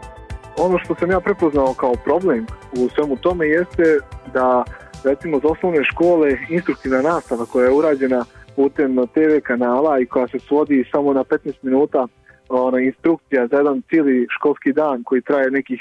Ono 0.58 0.80
što 0.80 0.96
sam 0.96 1.12
ja 1.12 1.20
prepoznao 1.20 1.74
kao 1.74 1.94
problem 2.04 2.46
u 2.72 2.90
svemu 2.96 3.18
tome 3.18 3.48
jeste 3.48 4.00
da 4.34 4.64
recimo 5.04 5.40
za 5.40 5.48
osnovne 5.48 5.84
škole 5.84 6.38
instruktivna 6.50 7.02
nastava 7.02 7.46
koja 7.46 7.66
je 7.66 7.74
urađena 7.74 8.26
putem 8.58 8.96
TV 9.14 9.40
kanala 9.44 10.00
i 10.00 10.06
koja 10.06 10.28
se 10.28 10.40
svodi 10.40 10.86
samo 10.92 11.14
na 11.14 11.24
15 11.24 11.54
minuta 11.62 12.08
ona 12.50 12.80
instrukcija 12.80 13.48
za 13.48 13.58
jedan 13.58 13.82
cijeli 13.90 14.28
školski 14.30 14.74
dan 14.74 15.04
koji 15.04 15.22
traje 15.22 15.52
nekih 15.52 15.80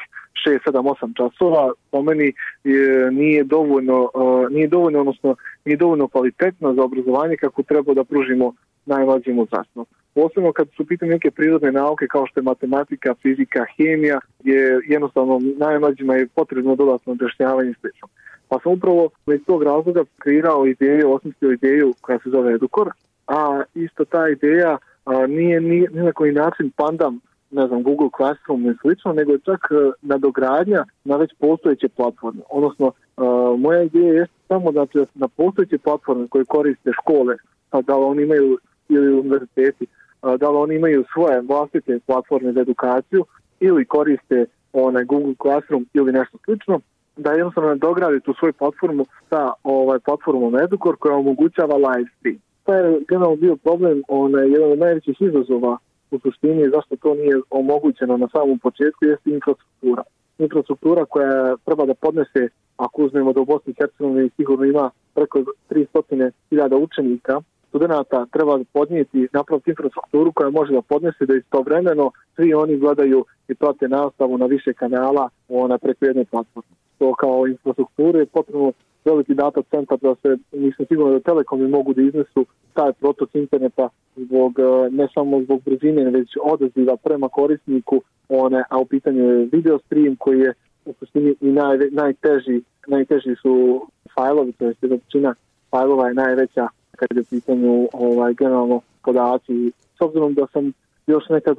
6, 0.48 0.58
7, 0.66 0.94
8 1.02 1.16
časova 1.16 1.72
po 1.90 2.02
meni 2.02 2.32
je, 2.64 3.10
nije 3.10 3.44
dovoljno 3.44 4.10
nije 4.50 4.68
dovoljno 4.68 5.00
odnosno 5.00 5.36
nije 5.64 5.76
dovoljno 5.76 6.08
kvalitetno 6.08 6.74
za 6.74 6.82
obrazovanje 6.82 7.36
kako 7.36 7.62
treba 7.62 7.94
da 7.94 8.04
pružimo 8.04 8.54
najmlađim 8.86 9.38
uzrastom. 9.38 9.86
Posebno 10.14 10.52
kad 10.52 10.68
su 10.76 10.86
pitanje 10.86 11.10
neke 11.12 11.30
prirodne 11.30 11.72
nauke 11.72 12.06
kao 12.06 12.26
što 12.26 12.40
je 12.40 12.44
matematika, 12.44 13.14
fizika, 13.22 13.66
hemija, 13.76 14.20
je 14.44 14.80
jednostavno 14.88 15.40
najmlađima 15.56 16.14
je 16.14 16.28
potrebno 16.34 16.76
dodatno 16.76 17.12
objašnjavanje 17.12 17.74
slično. 17.80 18.08
Pa 18.48 18.58
sam 18.62 18.72
upravo 18.72 19.08
iz 19.26 19.40
tog 19.46 19.62
razloga 19.62 20.04
kreirao 20.18 20.66
ideju, 20.66 21.12
osmislio 21.12 21.52
ideju 21.52 21.94
koja 22.00 22.18
se 22.18 22.30
zove 22.30 22.54
Edukor, 22.54 22.90
a 23.26 23.62
isto 23.74 24.04
ta 24.04 24.28
ideja 24.28 24.78
a, 25.04 25.26
nije 25.26 25.60
ni, 25.60 25.86
na 25.90 26.12
koji 26.12 26.32
način 26.32 26.70
pandam 26.76 27.20
ne 27.50 27.66
znam, 27.66 27.82
Google 27.82 28.08
Classroom 28.16 28.70
i 28.70 28.74
slično, 28.80 29.12
nego 29.12 29.32
je 29.32 29.38
čak 29.38 29.60
a, 29.70 29.92
nadogradnja 30.02 30.84
na 31.04 31.16
već 31.16 31.30
postojeće 31.38 31.88
platforme. 31.88 32.40
Odnosno, 32.50 32.92
a, 33.16 33.22
moja 33.58 33.82
ideja 33.82 34.12
je 34.12 34.26
samo 34.48 34.72
da 34.72 34.86
će 34.86 35.06
na 35.14 35.28
postojeće 35.28 35.78
platforme 35.78 36.28
koje 36.28 36.44
koriste 36.44 36.90
škole, 36.92 37.36
pa 37.70 37.82
da 37.82 37.96
li 37.96 38.04
oni 38.04 38.22
imaju 38.22 38.58
ili 38.88 39.12
univerziteti, 39.12 39.86
a, 40.20 40.36
da 40.36 40.50
li 40.50 40.56
oni 40.56 40.74
imaju 40.74 41.04
svoje 41.12 41.40
vlastite 41.40 41.98
platforme 42.06 42.52
za 42.52 42.60
edukaciju 42.60 43.24
ili 43.60 43.84
koriste 43.84 44.46
onaj 44.72 45.04
Google 45.04 45.34
Classroom 45.42 45.86
ili 45.94 46.12
nešto 46.12 46.38
slično, 46.44 46.80
da 47.16 47.32
jednostavno 47.32 47.74
dogradi 47.74 48.20
tu 48.20 48.34
svoju 48.38 48.52
platformu 48.52 49.04
sa 49.30 49.52
ovaj, 49.62 49.98
platformom 49.98 50.56
Edukor 50.56 50.96
koja 50.96 51.16
omogućava 51.16 51.76
live 51.76 52.10
stream. 52.18 52.38
To 52.64 52.74
je 52.74 53.00
generalno 53.08 53.36
bio 53.36 53.56
problem, 53.56 54.02
onaj, 54.08 54.48
jedan 54.48 54.72
od 54.72 54.78
najvećih 54.78 55.16
izazova 55.20 55.78
u 56.10 56.18
suštini 56.18 56.70
zašto 56.74 56.96
to 56.96 57.14
nije 57.14 57.40
omogućeno 57.50 58.16
na 58.16 58.28
samom 58.32 58.58
početku 58.58 59.04
jeste 59.04 59.30
infrastruktura. 59.30 60.02
Infrastruktura 60.38 61.04
koja 61.04 61.56
treba 61.64 61.86
da 61.86 61.94
podnese, 61.94 62.48
ako 62.76 63.02
uzmemo 63.02 63.32
da 63.32 63.40
u 63.40 63.44
Bosni 63.44 63.70
i 63.72 63.76
Hercegovini 63.78 64.30
sigurno 64.36 64.64
ima 64.64 64.90
preko 65.14 65.38
300.000 65.70 66.74
učenika, 66.74 67.40
studenta 67.68 68.26
treba 68.26 68.58
podnijeti 68.72 69.28
napraviti 69.32 69.70
infrastrukturu 69.70 70.32
koja 70.32 70.50
može 70.50 70.72
da 70.72 70.82
podnese 70.82 71.26
da 71.26 71.34
istovremeno 71.34 72.10
svi 72.34 72.54
oni 72.54 72.78
gledaju 72.78 73.24
i 73.48 73.54
prate 73.54 73.88
nastavu 73.88 74.38
na 74.38 74.46
više 74.46 74.72
kanala 74.72 75.28
ona 75.48 75.78
preko 75.78 76.04
jedne 76.04 76.24
platforme 76.24 76.76
to 76.98 77.14
kao 77.14 77.46
infrastrukture 77.46 78.18
je 78.18 78.26
potrebno 78.26 78.72
veliki 79.04 79.34
data 79.34 79.62
centar 79.70 79.98
da 79.98 80.14
se, 80.22 80.36
nisam 80.52 80.86
sigurno 80.86 81.12
da 81.12 81.20
telekomi 81.20 81.68
mogu 81.68 81.94
da 81.94 82.02
iznesu 82.02 82.46
taj 82.74 82.92
protok 82.92 83.34
interneta 83.34 83.88
zbog, 84.16 84.58
e, 84.58 84.90
ne 84.90 85.08
samo 85.14 85.42
zbog 85.42 85.62
brzine, 85.64 86.10
već 86.10 86.36
odaziva 86.42 86.96
prema 86.96 87.28
korisniku, 87.28 88.00
one, 88.28 88.64
a 88.70 88.78
u 88.78 88.84
pitanju 88.84 89.22
je 89.22 89.48
video 89.52 89.78
stream 89.78 90.16
koji 90.16 90.40
je 90.40 90.54
u 90.84 90.94
suštini 90.98 91.34
i 91.40 91.52
naj, 91.52 91.78
najteži, 91.90 92.62
najteži 92.86 93.34
su 93.42 93.86
fajlovi, 94.14 94.52
to 94.52 94.64
je 94.64 94.74
većina 94.82 95.34
fajlova 95.70 96.08
je 96.08 96.14
najveća 96.14 96.68
kad 96.96 97.08
je 97.14 97.20
u 97.20 97.24
pitanju 97.30 97.88
ovaj, 97.92 98.34
generalno 98.34 98.80
podaci. 99.04 99.72
S 99.98 100.00
obzirom 100.00 100.34
da 100.34 100.46
sam 100.52 100.72
još 101.06 101.28
nekad 101.28 101.56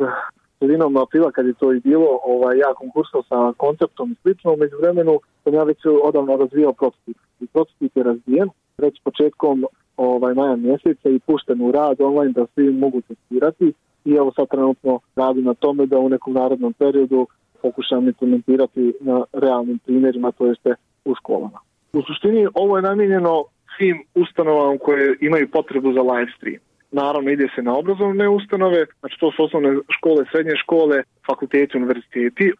sredinom 0.60 0.98
aprila 0.98 1.32
kad 1.32 1.46
je 1.46 1.54
to 1.54 1.74
i 1.74 1.80
bilo, 1.80 2.20
ovaj, 2.26 2.58
ja 2.58 2.74
konkursao 2.74 3.24
sa 3.24 3.54
konceptom 3.58 4.12
i 4.12 4.16
slično, 4.22 4.54
umeđu 4.54 4.76
vremenu 4.82 5.20
sam 5.44 5.54
ja 5.54 5.64
već 5.64 5.78
odavno 6.04 6.38
razvijao 6.38 6.74
prototip. 6.74 7.18
I 7.40 7.48
prototip 7.48 7.98
je 7.98 8.04
razvijen, 8.04 8.50
već 8.78 9.02
početkom 9.04 9.66
ovaj, 9.98 10.34
maja 10.34 10.56
mjeseca 10.56 11.10
i 11.10 11.20
pušten 11.20 11.62
u 11.62 11.72
rad 11.72 12.02
online 12.02 12.32
da 12.32 12.46
svi 12.54 12.72
mogu 12.72 13.02
testirati 13.02 13.74
i 14.06 14.12
evo 14.12 14.32
sad 14.36 14.48
trenutno 14.50 15.00
radim 15.16 15.44
na 15.44 15.54
tome 15.54 15.86
da 15.86 15.98
u 16.00 16.10
nekom 16.10 16.34
narodnom 16.34 16.74
periodu 16.74 17.28
pokušam 17.62 18.08
implementirati 18.08 18.94
na 19.00 19.24
realnim 19.34 19.80
primjerima, 19.80 20.32
to 20.32 20.46
jeste 20.46 20.76
u 21.06 21.16
školama. 21.16 21.60
U 21.94 22.02
suštini 22.02 22.48
ovo 22.54 22.78
je 22.78 22.82
namijenjeno 22.82 23.44
svim 23.78 24.04
ustanovama 24.16 24.78
koje 24.78 25.18
imaju 25.22 25.52
potrebu 25.52 25.94
za 25.94 26.02
live 26.02 26.32
stream. 26.38 26.62
Naravno 26.92 27.32
ide 27.32 27.48
se 27.56 27.62
na 27.62 27.78
obrazovne 27.78 28.30
ustanove, 28.30 28.86
znači 29.00 29.16
to 29.20 29.32
su 29.32 29.44
osnovne 29.44 29.76
škole, 29.98 30.26
srednje 30.32 30.56
škole, 30.56 31.04
fakulteti, 31.28 31.78
univerziteti. 31.78 32.52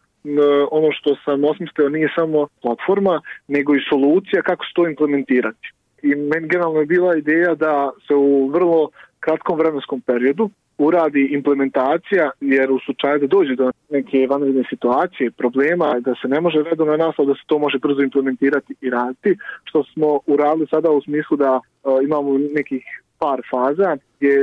Ono 0.70 0.92
što 0.92 1.16
sam 1.24 1.44
osmislio 1.44 1.88
nije 1.88 2.08
samo 2.14 2.46
platforma, 2.62 3.20
nego 3.48 3.74
i 3.74 3.86
solucija 3.88 4.42
kako 4.42 4.64
se 4.64 4.72
to 4.74 4.88
implementirati. 4.88 5.68
i 6.02 6.14
meni 6.14 6.48
generalno 6.48 6.80
je 6.80 6.86
bila 6.86 7.16
ideja 7.16 7.54
da 7.54 7.90
se 8.06 8.14
u 8.14 8.48
vrlo 8.48 8.90
kratkom 9.20 9.58
vremenskom 9.58 10.00
periodu 10.00 10.50
uradi 10.78 11.28
implementacija, 11.32 12.30
jer 12.40 12.70
u 12.70 12.78
slučaju 12.78 13.18
da 13.18 13.26
dođe 13.26 13.54
do 13.54 13.72
neke 13.90 14.26
vanredne 14.30 14.64
situacije, 14.68 15.30
problema, 15.30 16.00
da 16.00 16.14
se 16.22 16.28
ne 16.28 16.40
može 16.40 16.62
redovno 16.62 16.96
nastav, 16.96 17.26
da 17.26 17.34
se 17.34 17.40
to 17.46 17.58
može 17.58 17.78
brzo 17.78 18.02
implementirati 18.02 18.74
i 18.80 18.90
raditi, 18.90 19.36
što 19.64 19.84
smo 19.84 20.20
uradili 20.26 20.66
sada 20.70 20.90
u 20.90 21.02
smislu 21.02 21.36
da 21.36 21.60
uh, 21.60 21.98
imamo 22.04 22.38
nekih 22.38 22.84
par 23.18 23.40
faza, 23.50 23.96
gdje 24.16 24.34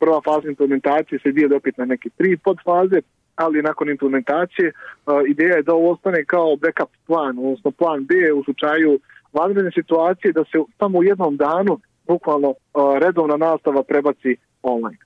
prva 0.00 0.20
faza 0.24 0.48
implementacije 0.48 1.18
se 1.22 1.32
dijeli 1.32 1.54
opet 1.56 1.78
na 1.78 1.84
neke 1.84 2.08
tri 2.18 2.36
podfaze, 2.36 3.00
ali 3.34 3.62
nakon 3.62 3.90
implementacije 3.90 4.72
uh, 4.72 5.14
ideja 5.28 5.56
je 5.56 5.62
da 5.62 5.74
ovo 5.74 5.92
ostane 5.92 6.24
kao 6.24 6.56
backup 6.56 6.92
plan, 7.06 7.38
odnosno 7.38 7.70
plan 7.70 8.06
B 8.08 8.32
u 8.32 8.44
slučaju 8.44 9.00
vanredne 9.32 9.70
situacije, 9.74 10.32
da 10.32 10.44
se 10.44 10.58
samo 10.78 10.98
u 10.98 11.04
jednom 11.04 11.36
danu 11.36 11.80
bukvalno 12.06 12.48
uh, 12.48 12.54
redovna 12.98 13.36
nastava 13.36 13.82
prebaci 13.82 14.36
online. 14.62 14.98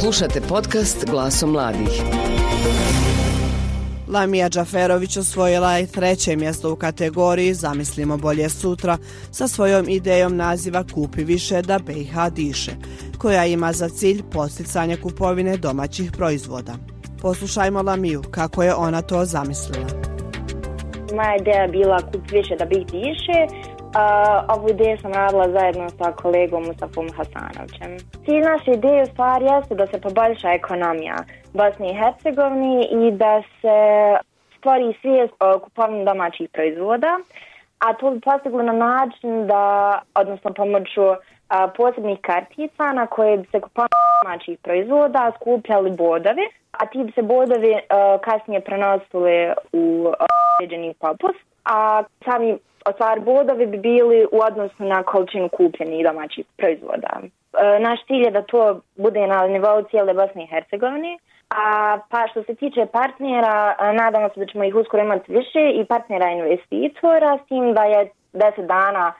Slušate 0.00 0.40
podcast 0.48 1.10
Glasom 1.10 1.50
mladih. 1.50 1.92
Lamija 4.10 4.48
Džaferović 4.48 5.16
osvojila 5.16 5.72
je 5.72 5.86
treće 5.86 6.36
mjesto 6.36 6.72
u 6.72 6.76
kategoriji 6.76 7.54
Zamislimo 7.54 8.16
bolje 8.16 8.48
sutra 8.48 8.98
sa 9.30 9.48
svojom 9.48 9.88
idejom 9.88 10.36
naziva 10.36 10.84
Kupi 10.94 11.24
više 11.24 11.62
da 11.62 11.78
BiH 11.78 12.14
diše, 12.34 12.70
koja 13.18 13.46
ima 13.46 13.72
za 13.72 13.88
cilj 13.88 14.22
posticanje 14.32 14.96
kupovine 14.96 15.56
domaćih 15.56 16.12
proizvoda. 16.12 16.72
Poslušajmo 17.22 17.82
Lamiju 17.82 18.22
kako 18.30 18.62
je 18.62 18.74
ona 18.74 19.02
to 19.02 19.24
zamislila. 19.24 19.86
Moja 21.14 21.36
ideja 21.40 21.66
bila 21.66 21.98
kupi 21.98 22.34
više 22.36 22.56
da 22.58 22.64
BiH 22.64 22.86
diše, 22.86 23.38
Uh, 23.90 24.56
ovu 24.56 24.68
ideju 24.70 24.98
sam 24.98 25.12
radila 25.12 25.48
zajedno 25.48 25.88
sa 25.88 26.12
kolegom 26.12 26.62
Mustafom 26.62 27.08
Hasanovićem. 27.16 27.96
Cilj 28.24 28.40
naše 28.40 28.70
ideje 28.70 29.02
u 29.02 29.44
jeste 29.44 29.74
da 29.74 29.86
se 29.86 30.00
poboljša 30.00 30.52
ekonomija 30.52 31.16
Bosne 31.52 31.90
i 31.90 31.94
Hercegovine 31.94 32.84
i 32.84 33.10
da 33.10 33.42
se 33.60 33.78
stvori 34.58 34.94
svijest 35.00 35.32
o 35.40 35.58
kupovini 35.58 36.04
domaćih 36.04 36.50
proizvoda, 36.52 37.18
a 37.78 37.92
to 37.92 38.10
bi 38.10 38.20
postiglo 38.20 38.62
na 38.62 38.72
način 38.72 39.46
da, 39.46 39.98
odnosno 40.14 40.52
pomoću 40.52 41.06
a, 41.48 41.68
posebnih 41.68 42.18
kartica 42.20 42.92
na 42.92 43.06
koje 43.06 43.36
bi 43.36 43.46
se 43.52 43.60
kupovini 43.60 44.22
domaćih 44.24 44.58
proizvoda 44.62 45.32
skupljali 45.36 45.90
bodovi, 45.90 46.46
a 46.72 46.86
ti 46.86 46.98
bi 47.04 47.12
se 47.12 47.22
bodovi 47.22 47.74
a, 47.74 48.18
kasnije 48.24 48.60
prenosili 48.60 49.52
u 49.72 50.12
određeni 50.58 50.94
popust, 50.94 51.44
a 51.64 52.02
sami 52.24 52.58
stvar 52.94 53.20
bodovi 53.20 53.66
bi 53.66 53.78
bili 53.78 54.26
u 54.32 54.38
odnosu 54.48 54.84
na 54.84 55.02
količinu 55.02 55.48
kupljenih 55.48 56.04
domaćih 56.04 56.46
proizvoda. 56.56 57.20
E, 57.20 57.78
naš 57.80 58.06
cilj 58.06 58.24
je 58.24 58.30
da 58.30 58.42
to 58.42 58.80
bude 58.96 59.26
na 59.26 59.46
nivou 59.46 59.82
cijele 59.90 60.14
Bosne 60.14 60.44
i 60.44 60.46
Hercegovine. 60.46 61.18
A 61.50 61.98
pa 62.10 62.26
što 62.30 62.42
se 62.42 62.54
tiče 62.54 62.86
partnera, 62.86 63.76
nadamo 63.92 64.28
se 64.28 64.40
da 64.40 64.46
ćemo 64.46 64.64
ih 64.64 64.74
uskoro 64.74 65.02
imati 65.02 65.32
više 65.32 65.70
i 65.74 65.84
partnera 65.84 66.30
investitora, 66.30 67.38
s 67.44 67.48
tim 67.48 67.74
da 67.74 67.84
je 67.84 68.10
10 68.32 68.66
dana 68.66 69.12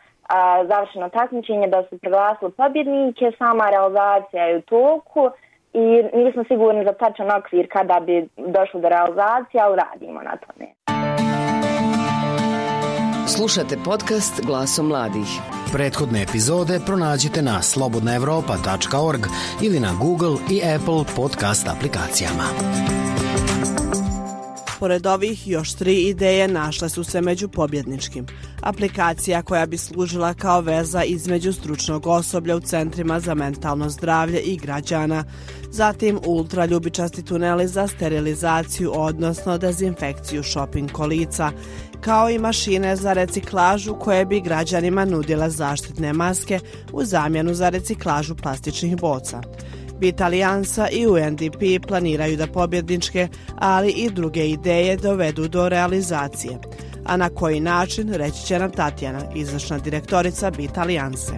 završeno 0.68 1.08
takmičenje, 1.08 1.66
da 1.66 1.82
su 1.82 1.98
proglasili 1.98 2.50
pobjednike, 2.50 3.32
sama 3.38 3.70
realizacija 3.70 4.44
je 4.44 4.56
u 4.56 4.62
toku 4.62 5.30
i 5.72 6.02
nismo 6.12 6.44
sigurni 6.44 6.84
za 6.84 6.92
tačan 6.92 7.30
okvir 7.30 7.68
kada 7.72 8.00
bi 8.00 8.28
došlo 8.36 8.80
do 8.80 8.88
realizacije, 8.88 9.62
ali 9.62 9.76
radimo 9.76 10.22
na 10.22 10.36
tome. 10.36 10.99
Slušate 13.36 13.76
podcast 13.84 14.40
Glasom 14.46 14.86
mladih. 14.86 15.28
Prethodne 15.72 16.22
epizode 16.22 16.80
pronađite 16.86 17.42
na 17.42 17.62
slobodnaevropa.org 17.62 19.26
ili 19.62 19.80
na 19.80 19.94
Google 19.94 20.36
i 20.50 20.62
Apple 20.74 21.14
podcast 21.16 21.68
aplikacijama. 21.68 22.44
Pored 24.80 25.06
ovih, 25.06 25.48
još 25.48 25.74
tri 25.74 26.00
ideje 26.02 26.48
našle 26.48 26.88
su 26.88 27.04
se 27.04 27.20
među 27.20 27.48
pobjedničkim. 27.48 28.26
Aplikacija 28.60 29.42
koja 29.42 29.66
bi 29.66 29.78
služila 29.78 30.34
kao 30.34 30.60
veza 30.60 31.02
između 31.02 31.52
stručnog 31.52 32.06
osoblja 32.06 32.56
u 32.56 32.60
centrima 32.60 33.20
za 33.20 33.34
mentalno 33.34 33.88
zdravlje 33.88 34.40
i 34.40 34.56
građana, 34.56 35.24
zatim 35.70 36.20
ultraljubičasti 36.26 37.24
tuneli 37.24 37.68
za 37.68 37.86
sterilizaciju, 37.86 38.92
odnosno 38.94 39.58
dezinfekciju 39.58 40.42
shopping 40.42 40.92
kolica, 40.92 41.52
kao 42.00 42.30
i 42.30 42.38
mašine 42.38 42.96
za 42.96 43.12
reciklažu 43.12 43.94
koje 43.94 44.24
bi 44.24 44.40
građanima 44.40 45.04
nudile 45.04 45.50
zaštitne 45.50 46.12
maske 46.12 46.58
u 46.92 47.04
zamjenu 47.04 47.54
za 47.54 47.68
reciklažu 47.68 48.36
plastičnih 48.36 48.96
boca. 48.96 49.40
Bit 49.98 50.20
Alijansa 50.20 50.88
i 50.88 51.06
UNDP 51.06 51.86
planiraju 51.88 52.36
da 52.36 52.46
pobjedničke, 52.46 53.28
ali 53.58 53.90
i 53.90 54.10
druge 54.10 54.48
ideje 54.48 54.96
dovedu 54.96 55.48
do 55.48 55.68
realizacije. 55.68 56.58
A 57.06 57.16
na 57.16 57.28
koji 57.28 57.60
način, 57.60 58.14
reći 58.14 58.46
će 58.46 58.58
nam 58.58 58.70
Tatjana, 58.70 59.20
izvršna 59.34 59.78
direktorica 59.78 60.50
Bit 60.50 60.78
Alijanse. 60.78 61.32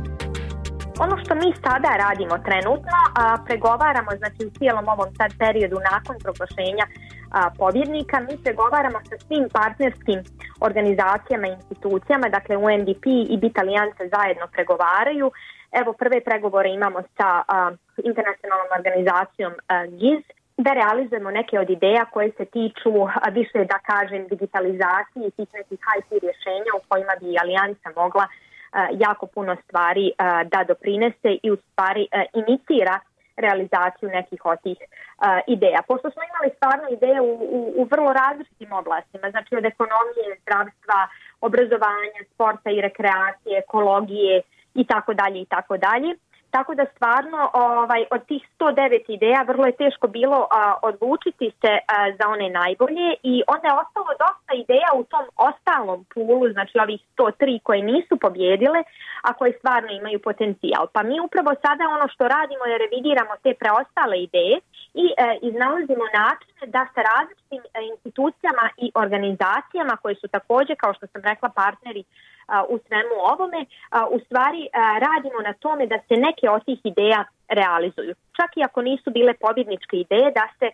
Ono 0.99 1.17
što 1.25 1.35
mi 1.35 1.55
sada 1.65 1.91
radimo 2.05 2.39
trenutno, 2.47 2.99
a, 3.17 3.37
pregovaramo 3.47 4.11
znači, 4.19 4.47
u 4.47 4.51
cijelom 4.59 4.89
ovom 4.89 5.09
sad 5.17 5.31
periodu 5.39 5.77
nakon 5.93 6.17
proglašenja 6.23 6.87
a, 7.33 7.51
pobjednika, 7.59 8.21
mi 8.21 8.35
pregovaramo 8.45 8.99
sa 9.09 9.17
svim 9.27 9.49
partnerskim 9.53 10.19
organizacijama 10.61 11.47
i 11.47 11.53
institucijama, 11.53 12.29
dakle 12.29 12.57
UNDP 12.57 13.07
i 13.07 13.37
Bit 13.41 13.59
Alijanse 13.59 14.09
zajedno 14.17 14.47
pregovaraju. 14.53 15.31
Evo 15.81 15.93
prve 15.93 16.21
pregovore 16.21 16.69
imamo 16.71 17.03
sa 17.17 17.29
a, 17.49 17.71
internacionalnom 18.05 18.71
organizacijom 18.79 19.53
a, 19.69 19.87
GIZ, 19.87 20.23
da 20.57 20.73
realizujemo 20.73 21.31
neke 21.31 21.61
od 21.61 21.71
ideja 21.71 22.05
koje 22.05 22.31
se 22.37 22.45
tiču 22.45 22.93
a, 23.23 23.29
više, 23.31 23.59
da 23.73 23.79
kažem, 23.91 24.27
digitalizacije 24.29 25.23
i 25.27 25.31
tih 25.31 25.49
nekih 25.55 25.79
IT 25.99 26.11
rješenja 26.23 26.73
u 26.77 26.85
kojima 26.89 27.13
bi 27.21 27.39
Alijansa 27.43 27.89
mogla 27.97 28.27
jako 28.93 29.27
puno 29.27 29.57
stvari 29.65 30.13
da 30.53 30.65
doprinese 30.69 31.31
i 31.43 31.51
u 31.51 31.57
stvari 31.57 32.07
inicira 32.35 33.01
realizaciju 33.37 34.09
nekih 34.09 34.41
od 34.45 34.59
tih 34.63 34.79
uh, 34.81 35.39
ideja. 35.47 35.81
Pošto 35.89 36.11
smo 36.11 36.23
imali 36.23 36.55
stvarno 36.57 36.87
ideje 36.97 37.21
u, 37.21 37.33
u, 37.59 37.61
u 37.77 37.85
vrlo 37.91 38.13
različitim 38.13 38.73
oblastima, 38.73 39.31
znači 39.31 39.57
od 39.57 39.65
ekonomije, 39.65 40.39
zdravstva, 40.43 40.99
obrazovanja, 41.41 42.21
sporta 42.35 42.71
i 42.71 42.81
rekreacije, 42.81 43.59
ekologije 43.59 44.43
i 44.75 44.87
tako 44.87 45.15
dalje 45.15 45.41
i 45.41 45.47
tako 45.47 45.77
dalje. 45.77 46.15
Tako 46.57 46.75
da 46.75 46.85
stvarno 46.95 47.51
ovaj, 47.53 48.03
od 48.11 48.27
tih 48.27 48.43
109 48.59 49.05
ideja 49.09 49.43
vrlo 49.43 49.67
je 49.67 49.81
teško 49.83 50.07
bilo 50.09 50.47
a, 50.51 50.75
odlučiti 50.83 51.53
se 51.61 51.73
a, 51.87 52.13
za 52.19 52.29
one 52.29 52.49
najbolje 52.51 53.09
i 53.23 53.35
onda 53.55 53.67
je 53.69 53.81
ostalo 53.85 54.11
dosta 54.25 54.53
ideja 54.65 54.91
u 55.01 55.05
tom 55.13 55.27
ostalom 55.49 55.99
pulu, 56.15 56.49
znači 56.53 56.79
ovih 56.79 57.01
103 57.17 57.63
koje 57.63 57.83
nisu 57.83 58.15
pobjedile, 58.25 58.81
a 59.23 59.33
koje 59.33 59.53
stvarno 59.59 59.91
imaju 59.93 60.19
potencijal. 60.29 60.85
Pa 60.95 61.03
mi 61.03 61.21
upravo 61.21 61.51
sada 61.65 61.85
ono 61.97 62.07
što 62.13 62.29
radimo 62.29 62.65
je 62.65 62.79
revidiramo 62.85 63.35
te 63.43 63.53
preostale 63.61 64.17
ideje 64.23 64.57
i 64.95 65.07
e, 65.17 65.39
iznalazimo 65.43 66.05
načine 66.21 66.67
da 66.67 66.87
sa 66.95 67.01
različitim 67.11 67.63
e, 67.65 67.83
institucijama 67.93 68.65
i 68.77 68.93
organizacijama 68.95 69.97
koje 70.03 70.15
su 70.15 70.29
takođe, 70.29 70.75
kao 70.75 70.95
što 70.95 71.07
sam 71.07 71.23
rekla, 71.23 71.49
partneri 71.49 72.05
u 72.69 72.79
svemu 72.87 73.17
ovome, 73.33 73.61
u 74.11 74.19
stvari 74.25 74.69
radimo 75.07 75.39
na 75.49 75.53
tome 75.53 75.87
da 75.87 75.99
se 76.09 76.15
neke 76.27 76.51
od 76.51 76.65
tih 76.65 76.81
ideja 76.85 77.25
realizuju. 77.49 78.15
Čak 78.39 78.51
i 78.57 78.65
ako 78.65 78.83
nisu 78.83 79.11
bile 79.11 79.33
pobjedničke 79.35 79.97
ideje, 79.97 80.29
da 80.41 80.47
se 80.59 80.69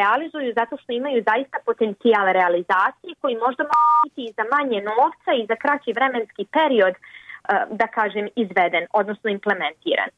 realizuju 0.00 0.52
zato 0.60 0.76
što 0.76 0.92
imaju 0.92 1.24
zaista 1.30 1.58
potencijal 1.66 2.26
realizacije 2.32 3.14
koji 3.20 3.34
možda 3.46 3.62
može 3.64 3.96
biti 4.04 4.22
i 4.24 4.34
za 4.38 4.44
manje 4.54 4.78
novca 4.90 5.30
i 5.34 5.46
za 5.50 5.56
kraći 5.56 5.96
vremenski 5.98 6.44
period 6.56 6.94
da 7.70 7.86
kažem, 7.86 8.28
izveden, 8.36 8.84
odnosno 8.92 9.30
implementiran. 9.30 10.10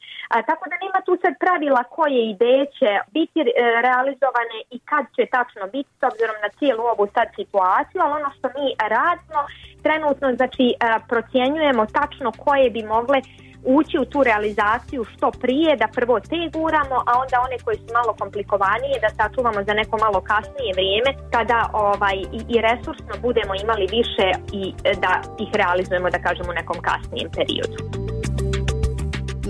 Tako 0.48 0.64
da 0.70 0.76
nema 0.84 1.00
tu 1.06 1.12
sad 1.22 1.32
pravila 1.44 1.82
koje 1.96 2.30
ideje 2.30 2.64
će 2.78 2.90
biti 3.16 3.40
e, 3.40 3.46
realizovane 3.86 4.58
i 4.70 4.78
kad 4.90 5.04
će 5.16 5.22
tačno 5.36 5.64
biti 5.74 5.90
s 6.00 6.02
obzirom 6.10 6.36
na 6.44 6.48
cijelu 6.58 6.82
ovu 6.94 7.06
sad 7.14 7.28
situaciju, 7.40 7.98
ali 8.02 8.12
ono 8.20 8.30
što 8.36 8.46
mi 8.56 8.66
radimo 8.96 9.40
trenutno, 9.82 10.26
znači, 10.38 10.66
procjenjujemo 11.08 11.86
tačno 11.86 12.32
koje 12.44 12.70
bi 12.70 12.82
mogle 12.82 13.18
ući 13.64 13.98
u 13.98 14.04
tu 14.04 14.22
realizaciju 14.22 15.04
što 15.12 15.30
prije, 15.30 15.76
da 15.76 15.88
prvo 15.98 16.20
te 16.20 16.40
guramo, 16.54 16.96
a 17.08 17.12
onda 17.22 17.36
one 17.46 17.56
koje 17.64 17.76
su 17.76 17.88
malo 17.98 18.12
komplikovanije 18.18 18.96
da 19.04 19.10
sačuvamo 19.18 19.60
za 19.68 19.74
neko 19.74 19.96
malo 20.04 20.20
kasnije 20.20 20.72
vrijeme 20.78 21.10
kada 21.34 21.58
ovaj, 21.72 22.16
i, 22.38 22.40
i 22.54 22.56
resursno 22.68 23.12
budemo 23.26 23.52
imali 23.64 23.86
više 23.98 24.26
i 24.52 24.62
e, 24.84 24.92
da 25.04 25.12
ih 25.44 25.50
realizujemo, 25.52 26.10
da 26.10 26.18
kažemo, 26.26 26.50
u 26.50 26.58
nekom 26.60 26.78
kasnijem 26.88 27.30
periodu. 27.38 27.78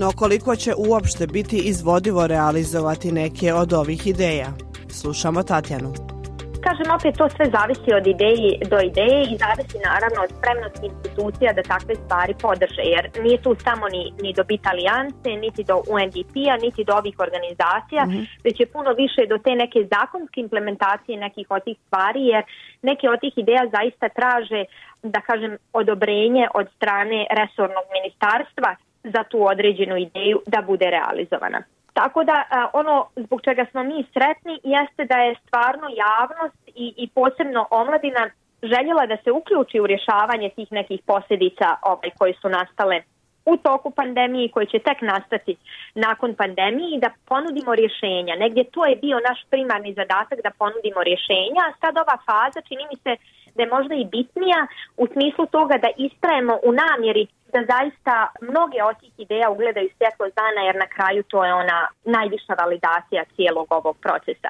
No 0.01 0.11
koliko 0.11 0.55
će 0.55 0.73
uopšte 0.77 1.27
biti 1.27 1.57
izvodivo 1.57 2.27
realizovati 2.27 3.11
neke 3.11 3.53
od 3.53 3.73
ovih 3.73 4.07
ideja? 4.07 4.47
Slušamo 4.89 5.43
Tatjanu. 5.43 6.18
Kažem, 6.65 6.91
opet 6.97 7.13
to 7.17 7.29
sve 7.29 7.45
zavisi 7.55 7.89
od 7.99 8.07
ideje 8.07 8.49
do 8.71 8.77
ideje 8.91 9.21
i 9.31 9.37
zavisi 9.43 9.77
naravno 9.89 10.19
od 10.25 10.31
spremnosti 10.37 10.85
institucija 10.91 11.53
da 11.53 11.69
takve 11.73 11.95
stvari 11.95 12.33
podrže, 12.45 12.83
jer 12.95 13.03
nije 13.23 13.37
tu 13.45 13.51
samo 13.65 13.85
ni, 13.95 14.03
ni 14.23 14.31
do 14.37 14.43
BIT 14.49 14.65
alijance, 14.73 15.29
niti 15.45 15.61
do 15.63 15.75
UNDP-a, 15.93 16.55
niti 16.65 16.81
do 16.83 16.93
ovih 17.01 17.15
organizacija, 17.27 18.01
mm 18.05 18.11
-hmm. 18.11 18.25
već 18.45 18.55
je 18.59 18.71
puno 18.75 18.89
više 19.03 19.21
do 19.31 19.37
te 19.45 19.51
neke 19.63 19.79
zakonske 19.95 20.37
implementacije 20.41 21.23
nekih 21.25 21.47
od 21.49 21.63
tih 21.63 21.77
stvari, 21.85 22.21
jer 22.33 22.43
neke 22.81 23.05
od 23.09 23.19
tih 23.23 23.33
ideja 23.37 23.63
zaista 23.77 24.07
traže, 24.17 24.61
da 25.03 25.19
kažem, 25.29 25.57
odobrenje 25.73 26.45
od 26.59 26.67
strane 26.75 27.19
resornog 27.39 27.85
ministarstva 27.97 28.75
za 29.03 29.21
tu 29.29 29.39
određenu 29.53 29.95
ideju 29.97 30.37
da 30.47 30.59
bude 30.61 30.87
realizovana. 30.97 31.61
Tako 32.01 32.23
da 32.23 32.37
ono 32.73 32.95
zbog 33.15 33.41
čega 33.41 33.65
smo 33.71 33.83
mi 33.83 34.05
sretni 34.13 34.55
jeste 34.63 35.05
da 35.11 35.17
je 35.17 35.35
stvarno 35.43 35.87
javnost 36.05 36.61
i, 36.67 36.93
i 37.03 37.09
posebno 37.17 37.67
omladina 37.71 38.23
željela 38.71 39.05
da 39.05 39.17
se 39.23 39.31
uključi 39.31 39.79
u 39.79 39.87
rješavanje 39.87 40.49
tih 40.49 40.71
nekih 40.71 40.99
posljedica 41.05 41.67
ovaj, 41.91 42.09
koji 42.19 42.33
su 42.41 42.49
nastale 42.49 42.97
u 43.45 43.57
toku 43.57 43.89
pandemije 43.91 44.51
koji 44.55 44.67
će 44.67 44.79
tek 44.79 45.01
nastati 45.01 45.55
nakon 45.95 46.35
pandemije 46.35 46.89
i 46.95 46.99
da 46.99 47.09
ponudimo 47.29 47.75
rješenja. 47.75 48.35
Negdje 48.43 48.63
to 48.73 48.85
je 48.85 48.95
bio 48.95 49.17
naš 49.29 49.39
primarni 49.49 49.93
zadatak 49.93 50.39
da 50.43 50.57
ponudimo 50.61 51.01
rješenja, 51.09 51.61
a 51.65 51.75
sad 51.81 51.93
ova 52.03 52.17
faza 52.27 52.61
čini 52.67 52.83
mi 52.91 52.97
se 53.03 53.11
da 53.55 53.59
je 53.63 53.73
možda 53.75 53.95
i 53.95 54.09
bitnija 54.15 54.61
u 54.97 55.07
smislu 55.13 55.45
toga 55.45 55.75
da 55.83 55.89
istrajemo 55.97 56.55
u 56.67 56.71
namjeri 56.83 57.27
da 57.53 57.61
zaista 57.73 58.15
mnoge 58.41 58.79
od 58.89 58.95
tih 59.01 59.13
ideja 59.25 59.49
ugledaju 59.49 59.89
svjetlo 59.97 60.25
dana 60.41 60.61
jer 60.67 60.75
na 60.75 60.87
kraju 60.95 61.21
to 61.23 61.45
je 61.45 61.53
ona 61.53 61.79
najviša 62.17 62.53
validacija 62.63 63.31
cijelog 63.35 63.67
ovog 63.79 63.95
procesa. 64.05 64.49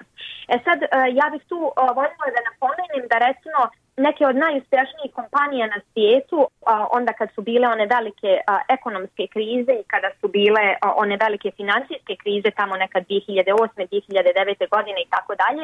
E 0.53 0.55
sad, 0.65 0.79
e, 0.83 0.87
ja 1.19 1.25
bih 1.33 1.43
tu 1.51 1.59
e, 1.65 1.69
voljela 1.97 2.27
da 2.35 2.47
napomenem 2.49 3.03
da 3.11 3.17
recimo 3.27 3.59
neke 4.07 4.27
od 4.27 4.35
najuspješnijih 4.35 5.11
kompanija 5.13 5.67
na 5.67 5.79
svijetu, 5.91 6.47
onda 6.91 7.13
kad 7.13 7.29
su 7.35 7.41
bile 7.41 7.67
one 7.67 7.85
velike 7.95 8.31
ekonomske 8.69 9.27
krize 9.33 9.73
i 9.81 9.87
kada 9.93 10.09
su 10.21 10.27
bile 10.27 10.63
one 10.95 11.17
velike 11.25 11.51
financijske 11.51 12.15
krize 12.15 12.49
tamo 12.51 12.75
nekad 12.75 13.03
2008. 13.07 13.87
2009. 13.91 14.69
godine 14.75 14.99
i 15.01 15.09
tako 15.09 15.33
dalje, 15.43 15.63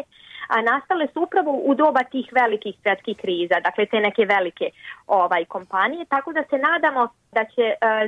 nastale 0.71 1.07
su 1.13 1.21
upravo 1.21 1.51
u 1.51 1.75
doba 1.75 2.03
tih 2.03 2.27
velikih 2.41 2.75
svjetskih 2.81 3.17
kriza, 3.17 3.55
dakle 3.63 3.85
te 3.85 3.99
neke 3.99 4.25
velike 4.25 4.69
ovaj 5.07 5.45
kompanije, 5.45 6.05
tako 6.05 6.33
da 6.33 6.43
se 6.49 6.57
nadamo 6.57 7.07
da 7.31 7.45
će 7.45 7.65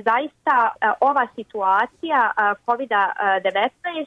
zaista 0.09 0.55
ova 0.99 1.27
situacija 1.35 2.31
COVID-19 2.65 4.05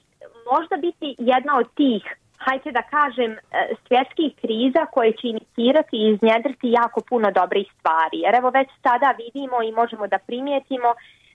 možda 0.52 0.76
biti 0.76 1.14
jedna 1.18 1.58
od 1.58 1.74
tih 1.74 2.02
hajde 2.44 2.70
da 2.72 2.82
kažem, 2.82 3.32
e, 3.32 3.38
svjetskih 3.86 4.30
kriza 4.40 4.82
koje 4.94 5.12
će 5.12 5.26
inicirati 5.28 5.96
i 5.96 6.08
iznjedriti 6.14 6.76
jako 6.80 7.00
puno 7.08 7.30
dobrih 7.30 7.66
stvari. 7.78 8.18
Jer 8.24 8.34
evo 8.34 8.50
već 8.50 8.68
sada 8.82 9.14
vidimo 9.22 9.62
i 9.62 9.72
možemo 9.72 10.06
da 10.06 10.18
primijetimo 10.18 10.90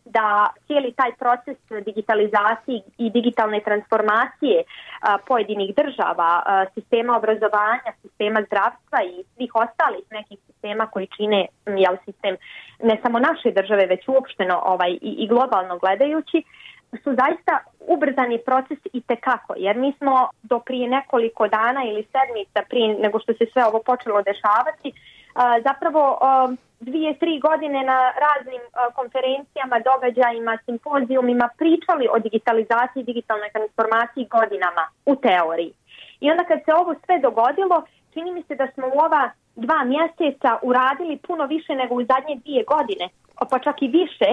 da 0.05 0.49
cijeli 0.67 0.93
taj 0.93 1.11
proces 1.21 1.57
digitalizacije 1.85 2.81
i 2.97 3.09
digitalne 3.09 3.59
transformacije 3.59 4.63
a, 4.63 5.17
pojedinih 5.27 5.75
država, 5.75 6.31
a, 6.45 6.65
sistema 6.73 7.17
obrazovanja, 7.17 7.91
sistema 8.01 8.39
zdravstva 8.47 8.99
i 9.03 9.23
svih 9.35 9.51
ostalih 9.55 10.05
nekih 10.11 10.39
sistema 10.45 10.87
koji 10.87 11.07
čine 11.17 11.45
jel, 11.65 11.95
sistem 12.05 12.35
ne 12.83 12.99
samo 13.03 13.19
naše 13.19 13.51
države, 13.51 13.85
već 13.85 14.07
uopšteno 14.07 14.61
ovaj, 14.65 14.97
i 15.01 15.27
globalno 15.27 15.77
gledajući, 15.77 16.43
su 17.03 17.15
zaista 17.21 17.53
ubrzani 17.87 18.37
proces 18.45 18.79
i 18.93 19.01
tekako, 19.01 19.53
jer 19.57 19.75
mi 19.77 19.93
smo 19.97 20.29
do 20.43 20.59
prije 20.59 20.89
nekoliko 20.89 21.47
dana 21.47 21.83
ili 21.83 22.07
sedmica 22.13 22.59
prije 22.69 22.95
nego 22.99 23.19
što 23.19 23.33
se 23.33 23.45
sve 23.53 23.65
ovo 23.65 23.79
počelo 23.79 24.21
dešavati, 24.21 24.91
zapravo 25.63 26.19
dvije, 26.79 27.19
tri 27.19 27.39
godine 27.39 27.83
na 27.83 27.99
raznim 28.25 28.61
konferencijama, 28.95 29.79
događajima, 29.79 30.57
simpozijumima 30.65 31.49
pričali 31.57 32.07
o 32.11 32.19
digitalizaciji 32.19 33.01
i 33.01 33.05
digitalnoj 33.05 33.49
transformaciji 33.49 34.31
godinama 34.37 34.85
u 35.05 35.15
teoriji. 35.15 35.73
I 36.19 36.31
onda 36.31 36.43
kad 36.43 36.59
se 36.65 36.73
ovo 36.73 36.95
sve 37.05 37.19
dogodilo, 37.19 37.83
čini 38.13 38.31
mi 38.31 38.43
se 38.43 38.55
da 38.55 38.67
smo 38.73 38.87
u 38.87 38.99
ova 39.07 39.29
dva 39.55 39.83
mjeseca 39.83 40.57
uradili 40.61 41.17
puno 41.27 41.45
više 41.45 41.75
nego 41.75 41.95
u 41.95 42.03
zadnje 42.03 42.35
dvije 42.35 42.63
godine, 42.63 43.09
pa 43.49 43.59
čak 43.59 43.81
i 43.81 43.87
više, 43.87 44.29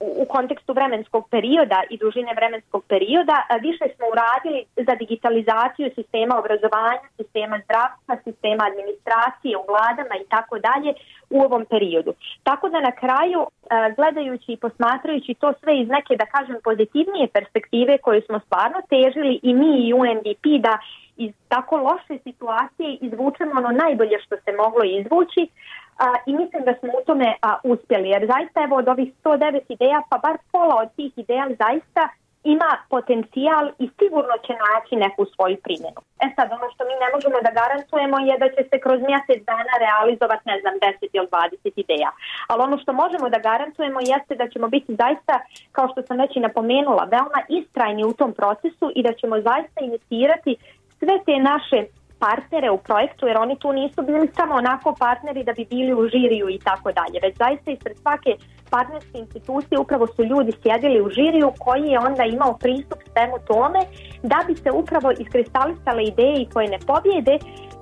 u 0.00 0.24
kontekstu 0.28 0.72
vremenskog 0.72 1.28
perioda 1.30 1.82
i 1.90 1.96
dužine 1.98 2.32
vremenskog 2.34 2.84
perioda 2.88 3.36
više 3.60 3.84
smo 3.94 4.06
uradili 4.12 4.64
za 4.76 4.94
digitalizaciju 4.94 5.90
sistema 5.94 6.38
obrazovanja, 6.38 7.06
sistema 7.16 7.60
zdravstva, 7.64 8.16
sistema 8.24 8.62
administracije 8.70 9.56
u 9.56 9.64
vladama 9.70 10.14
i 10.22 10.28
tako 10.34 10.58
dalje 10.58 10.90
u 11.30 11.38
ovom 11.40 11.64
periodu. 11.64 12.12
Tako 12.42 12.68
da 12.68 12.80
na 12.80 12.92
kraju 12.92 13.46
gledajući 13.96 14.52
i 14.52 14.62
posmatrajući 14.64 15.34
to 15.34 15.52
sve 15.60 15.72
iz 15.80 15.88
neke 15.88 16.16
da 16.16 16.26
kažem 16.26 16.56
pozitivnije 16.64 17.28
perspektive 17.36 17.98
koje 17.98 18.20
smo 18.22 18.38
stvarno 18.46 18.78
težili 18.88 19.40
i 19.42 19.54
mi 19.54 19.72
i 19.86 19.94
UNDP 20.00 20.46
da 20.66 20.78
iz 21.16 21.32
tako 21.48 21.76
loše 21.76 22.22
situacije 22.22 22.98
izvučemo 23.00 23.52
ono 23.56 23.70
najbolje 23.84 24.18
što 24.24 24.36
se 24.44 24.52
moglo 24.62 24.84
izvući 24.84 25.42
i 26.26 26.32
mislim 26.32 26.64
da 26.64 26.74
smo 26.80 26.88
u 26.88 27.04
tome 27.06 27.34
uspjeli, 27.64 28.08
jer 28.08 28.26
zaista 28.26 28.62
evo 28.64 28.76
od 28.76 28.88
ovih 28.88 29.12
109 29.24 29.60
ideja, 29.68 30.02
pa 30.10 30.18
bar 30.18 30.36
pola 30.52 30.74
od 30.82 30.88
tih 30.96 31.12
ideja 31.16 31.46
zaista 31.58 32.08
ima 32.44 32.70
potencijal 32.88 33.64
i 33.78 33.90
sigurno 33.98 34.34
će 34.46 34.52
naći 34.66 34.94
neku 34.96 35.22
svoju 35.34 35.56
primjenu. 35.64 36.00
E 36.24 36.26
sad, 36.36 36.46
ono 36.56 36.66
što 36.74 36.82
mi 36.88 36.94
ne 37.02 37.08
možemo 37.14 37.36
da 37.46 37.56
garantujemo 37.60 38.18
je 38.28 38.34
da 38.42 38.48
će 38.54 38.62
se 38.70 38.76
kroz 38.84 38.98
mjesec 39.10 39.40
dana 39.50 39.74
realizovati, 39.86 40.48
ne 40.52 40.56
znam, 40.62 40.74
10 40.74 41.08
ili 41.18 41.28
20 41.32 41.82
ideja. 41.84 42.10
Ali 42.48 42.62
ono 42.62 42.76
što 42.82 42.92
možemo 43.02 43.26
da 43.34 43.38
garantujemo 43.48 44.00
jeste 44.12 44.34
da 44.40 44.46
ćemo 44.52 44.66
biti 44.76 44.92
zaista, 45.02 45.34
kao 45.76 45.86
što 45.92 46.00
sam 46.02 46.16
već 46.22 46.32
i 46.36 46.46
napomenula, 46.46 47.04
veoma 47.14 47.40
istrajni 47.58 48.02
u 48.04 48.16
tom 48.20 48.32
procesu 48.40 48.86
i 48.94 49.00
da 49.06 49.12
ćemo 49.20 49.36
zaista 49.40 49.78
inicirati 49.80 50.52
sve 50.98 51.14
te 51.26 51.34
naše 51.52 51.78
partnere 52.26 52.70
u 52.70 52.78
projektu, 52.78 53.26
jer 53.26 53.36
oni 53.38 53.56
tu 53.58 53.72
nisu 53.72 54.02
bili 54.02 54.28
samo 54.36 54.54
onako 54.54 54.94
partneri 54.98 55.44
da 55.44 55.52
bi 55.52 55.64
bili 55.74 55.92
u 55.94 56.08
žiriju 56.08 56.46
i 56.50 56.58
tako 56.58 56.88
dalje, 56.92 57.16
već 57.22 57.34
zaista 57.36 57.70
ispred 57.70 57.96
svake 58.02 58.32
partnerske 58.70 59.18
institucije 59.24 59.78
upravo 59.78 60.06
su 60.06 60.24
ljudi 60.24 60.52
sjedili 60.62 61.00
u 61.00 61.08
žiriju 61.18 61.52
koji 61.58 61.84
je 61.92 61.98
onda 61.98 62.24
imao 62.24 62.58
pristup 62.62 63.00
svemu 63.12 63.36
tome 63.50 63.80
da 64.22 64.38
bi 64.46 64.54
se 64.54 64.70
upravo 64.70 65.08
iskristalisale 65.22 66.02
ideje 66.04 66.36
i 66.42 66.48
koje 66.52 66.68
ne 66.68 66.78
pobjede 66.90 67.34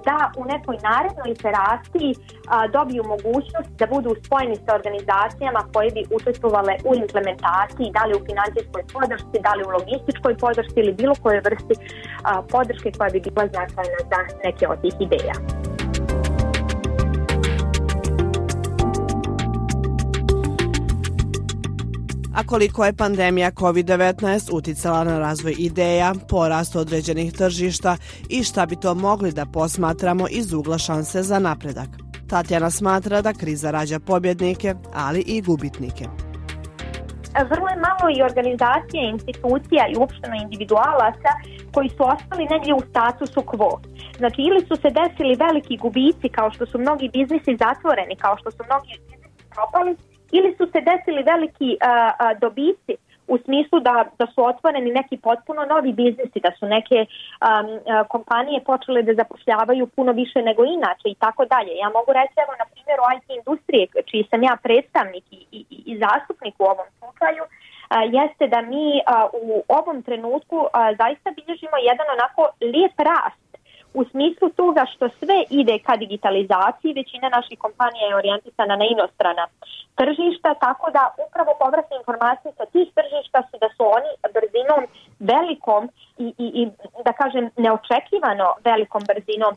da 0.05 0.33
u 0.41 0.45
nekoj 0.45 0.77
narednoj 0.89 1.31
iteraciji 1.37 2.11
a, 2.49 2.67
dobiju 2.77 3.03
mogućnost 3.15 3.71
da 3.79 3.87
budu 3.87 4.11
spojeni 4.25 4.57
sa 4.57 4.75
organizacijama 4.75 5.61
koje 5.73 5.91
bi 5.91 6.03
učestvovale 6.19 6.75
u 6.89 6.95
implementaciji, 6.95 7.93
da 7.97 8.03
li 8.07 8.15
u 8.15 8.25
financijskoj 8.31 8.83
podršci, 8.95 9.37
da 9.47 9.53
li 9.55 9.63
u 9.65 9.71
logističkoj 9.79 10.35
podršci 10.45 10.77
ili 10.81 10.93
bilo 10.93 11.15
koje 11.23 11.41
vrsti 11.41 11.75
a, 12.25 12.43
podrške 12.43 12.93
koja 12.99 13.11
bi 13.11 13.21
bila 13.21 13.47
značajna 13.47 14.01
za 14.13 14.21
neke 14.45 14.69
od 14.69 14.81
tih 14.81 14.95
ideja. 15.01 15.35
A 22.41 22.45
koliko 22.47 22.85
je 22.85 22.93
pandemija 22.93 23.51
COVID-19 23.51 24.51
uticala 24.53 25.05
na 25.05 25.19
razvoj 25.19 25.55
ideja, 25.59 26.15
porast 26.29 26.77
određenih 26.77 27.33
tržišta 27.33 27.97
i 28.29 28.45
šta 28.45 28.67
bi 28.67 28.77
to 28.77 28.95
mogli 28.95 29.33
da 29.33 29.47
posmatramo 29.47 30.27
iz 30.31 30.53
ugla 30.53 30.79
šanse 30.79 31.23
za 31.23 31.39
napredak? 31.39 31.89
Tatjana 32.29 32.71
smatra 32.71 33.23
da 33.23 33.33
kriza 33.33 33.71
rađa 33.71 33.99
pobjednike, 33.99 34.75
ali 34.95 35.21
i 35.21 35.43
gubitnike. 35.43 36.05
Vrlo 37.51 37.69
je 37.69 37.83
malo 37.89 38.07
i 38.17 38.23
organizacije, 38.23 39.11
institucija 39.11 39.83
i 39.89 39.97
uopšteno 39.99 40.35
individualaca 40.43 41.31
koji 41.75 41.89
su 41.89 42.03
ostali 42.15 42.45
negdje 42.51 42.75
u 42.75 42.83
statusu 42.91 43.41
quo. 43.41 43.73
Znači 44.19 44.41
ili 44.49 44.61
su 44.69 44.77
se 44.83 44.89
desili 45.01 45.43
veliki 45.47 45.77
gubici 45.77 46.29
kao 46.29 46.51
što 46.51 46.67
su 46.67 46.79
mnogi 46.79 47.11
biznisi 47.17 47.59
zatvoreni, 47.65 48.17
kao 48.17 48.37
što 48.41 48.51
su 48.51 48.63
mnogi 48.69 48.93
biznisi 49.09 49.45
propali, 49.55 49.97
ili 50.33 50.55
su 50.59 50.65
se 50.73 50.81
desili 50.81 51.23
veliki 51.23 51.77
a, 51.81 52.13
a, 52.19 52.35
dobici 52.35 52.95
u 53.29 53.39
smislu 53.45 53.81
da, 53.81 54.05
da 54.19 54.27
su 54.27 54.45
otvoreni 54.45 54.91
neki 54.91 55.17
potpuno 55.17 55.65
novi 55.65 55.93
biznisi, 55.93 56.39
da 56.47 56.51
su 56.59 56.67
neke 56.67 56.99
um, 57.07 57.69
kompanije 58.09 58.65
počele 58.71 59.03
da 59.03 59.15
zapošljavaju 59.15 59.87
puno 59.87 60.13
više 60.13 60.43
nego 60.43 60.65
inače 60.65 61.07
i 61.11 61.15
tako 61.25 61.45
dalje. 61.45 61.73
Ja 61.85 61.89
mogu 61.99 62.11
reći, 62.13 62.35
evo, 62.45 62.53
na 62.63 62.67
primjeru 62.73 63.03
IT 63.17 63.29
industrije, 63.39 63.85
čiji 64.11 64.25
sam 64.31 64.43
ja 64.43 64.55
predstavnik 64.63 65.25
i, 65.31 65.41
i, 65.59 65.61
i 65.91 65.99
zastupnik 66.05 66.55
u 66.59 66.65
ovom 66.65 66.89
slučaju, 66.99 67.45
a, 67.89 67.97
jeste 68.19 68.45
da 68.55 68.61
mi 68.73 68.87
a, 69.07 69.27
u 69.43 69.63
ovom 69.79 70.03
trenutku 70.03 70.59
a, 70.73 70.95
zaista 71.01 71.29
bilježimo 71.39 71.77
jedan 71.91 72.07
onako 72.17 72.43
lijep 72.73 72.97
rast 73.11 73.50
u 73.95 74.05
smislu 74.11 74.49
toga 74.49 74.85
što 74.93 75.09
sve 75.09 75.39
ide 75.51 75.79
ka 75.79 75.97
digitalizaciji, 75.97 76.99
većina 77.01 77.29
naših 77.29 77.59
kompanija 77.59 78.07
je 78.07 78.17
orijentisana 78.17 78.77
na 78.77 78.85
inostrana 78.95 79.47
tržišta, 80.01 80.51
tako 80.67 80.87
da 80.97 81.03
upravo 81.27 81.51
povratne 81.63 81.97
informacije 82.03 82.51
sa 82.59 82.65
tih 82.75 82.89
tržišta 82.99 83.39
su 83.49 83.55
da 83.63 83.69
su 83.77 83.83
oni 83.99 84.11
brzinom 84.37 84.83
velikom 85.33 85.83
i, 86.25 86.27
i, 86.45 86.47
i 86.61 86.63
da 87.07 87.13
kažem 87.21 87.45
neočekivano 87.65 88.49
velikom 88.69 89.03
brzinom 89.11 89.53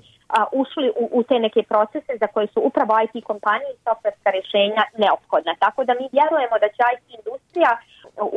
ušli 0.51 0.87
u, 1.01 1.09
u 1.11 1.23
te 1.23 1.39
neke 1.39 1.63
procese 1.63 2.13
za 2.19 2.27
koje 2.27 2.47
su 2.47 2.59
upravo 2.69 2.93
IT 3.03 3.23
kompanije 3.23 3.69
i 3.73 3.83
softverska 3.87 4.29
rješenja 4.29 4.83
neophodna. 4.97 5.53
Tako 5.59 5.83
da 5.87 5.93
mi 5.93 6.05
vjerujemo 6.17 6.55
da 6.63 6.67
će 6.75 6.81
IT 6.93 7.05
industrija 7.19 7.71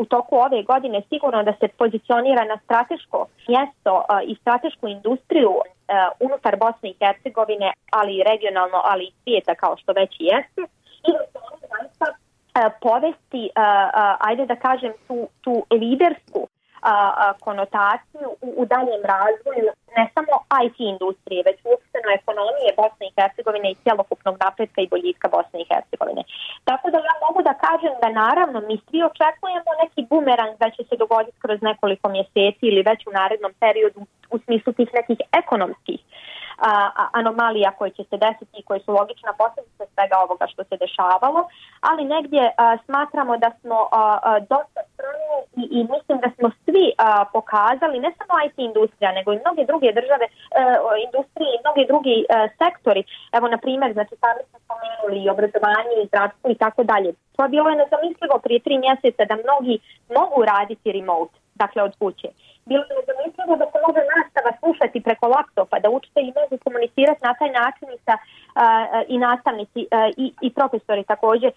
u 0.01 0.05
toku 0.05 0.37
ove 0.37 0.63
godine 0.63 1.03
sigurno 1.09 1.43
da 1.43 1.53
se 1.61 1.69
pozicionira 1.69 2.45
na 2.45 2.57
strateško 2.65 3.27
mjesto 3.49 3.93
i 4.31 4.35
stratešku 4.41 4.89
industriju 4.89 5.53
unutar 6.21 6.57
Bosne 6.57 6.89
i 6.91 6.97
Hercegovine, 7.01 7.73
ali 7.91 8.13
i 8.17 8.25
regionalno, 8.31 8.81
ali 8.85 9.05
i 9.05 9.13
svijeta 9.23 9.55
kao 9.55 9.77
što 9.77 9.93
već 9.93 10.11
jeste. 10.19 10.63
I 11.09 11.13
povesti, 12.81 13.51
ajde 14.21 14.47
da 14.47 14.57
kažem, 14.57 14.93
tu, 15.09 15.29
tu 15.41 15.65
lidersku 15.71 16.49
konotaciju 17.47 18.29
u, 18.47 18.49
u 18.57 18.65
daljem 18.73 19.03
razvoju 19.15 19.69
ne 19.97 20.05
samo 20.15 20.35
IT 20.65 20.77
industrije, 20.93 21.47
već 21.49 21.59
uopšteno 21.71 22.09
ekonomije 22.21 22.71
Bosne 22.81 23.05
i 23.07 23.15
Hercegovine 23.19 23.69
i 23.71 23.81
cjelokupnog 23.83 24.35
napretka 24.45 24.81
i 24.83 24.91
boljitka 24.95 25.27
Bosne 25.35 25.59
i 25.61 25.69
Hercegovine. 25.71 26.23
Tako 26.69 26.87
da 26.93 26.99
ja 27.09 27.15
mogu 27.27 27.41
da 27.49 27.55
kažem 27.67 27.95
da 28.03 28.09
naravno 28.23 28.59
mi 28.69 28.77
svi 28.87 29.01
očekujemo 29.11 29.71
neki 29.83 30.01
bumerang 30.11 30.55
da 30.63 30.69
će 30.75 30.83
se 30.89 30.95
dogoditi 31.03 31.43
kroz 31.45 31.59
nekoliko 31.69 32.07
mjeseci 32.17 32.63
ili 32.71 32.87
već 32.91 33.01
u 33.07 33.17
narednom 33.19 33.53
periodu 33.63 34.01
u 34.35 34.37
smislu 34.45 34.71
tih 34.79 34.89
nekih 34.99 35.19
ekonomskih 35.41 36.01
a, 36.59 36.91
anomalija 37.13 37.71
koje 37.79 37.91
će 37.91 38.05
se 38.11 38.17
desiti 38.17 38.57
i 38.59 38.63
koje 38.63 38.81
su 38.81 38.93
logična 38.93 39.33
posljedica 39.39 39.85
svega 39.95 40.17
ovoga 40.25 40.47
što 40.47 40.65
se 40.65 40.77
dešavalo, 40.77 41.49
ali 41.81 42.05
negdje 42.05 42.51
smatramo 42.85 43.37
da 43.37 43.51
smo 43.61 43.79
dosta 44.53 44.81
strani 44.93 45.39
i, 45.77 45.79
mislim 45.95 46.17
da 46.25 46.29
smo 46.37 46.49
svi 46.65 46.85
pokazali, 47.33 48.01
ne 48.01 48.11
samo 48.19 48.35
IT 48.47 48.59
industrija, 48.59 49.13
nego 49.13 49.33
i 49.33 49.43
mnoge 49.45 49.65
druge 49.65 49.89
države, 49.93 50.27
a, 50.29 50.33
industrije 51.07 51.51
i 51.55 51.63
mnogi 51.65 51.83
drugi 51.93 52.17
a, 52.25 52.49
sektori, 52.61 53.03
evo 53.33 53.49
na 53.49 53.59
primjer, 53.59 53.93
znači 53.93 54.15
sami 54.23 54.43
smo 54.49 54.59
spomenuli 54.65 55.19
i 55.25 55.31
obrazovanje 55.35 55.97
i 56.03 56.07
zdravstvo 56.07 56.51
i 56.51 56.61
tako 56.65 56.83
dalje. 56.85 57.11
To 57.37 57.49
bilo 57.49 57.69
je 57.71 57.77
nezamislivo 57.77 58.37
prije 58.45 58.61
tri 58.61 58.79
mjeseca 58.79 59.23
da 59.25 59.43
mnogi 59.45 59.75
mogu 60.19 60.45
raditi 60.45 60.93
remote, 60.93 61.35
dakle 61.55 61.83
od 61.83 61.93
kuće 61.99 62.29
bilo 62.71 62.85
je 62.89 62.97
nezamislivo 62.99 63.57
da 63.57 63.67
se 63.73 63.79
može 63.87 64.03
nastava 64.17 64.51
slušati 64.61 65.05
preko 65.07 65.27
laptopa, 65.35 65.77
da 65.79 65.91
učitelji 65.91 66.33
mogu 66.41 66.55
komunicirati 66.65 67.27
na 67.29 67.35
taj 67.35 67.51
način 67.61 67.89
i 69.09 69.19
nastavnici 69.19 69.81
i, 70.25 70.27
i 70.47 70.49
profesori 70.59 71.05
također 71.05 71.51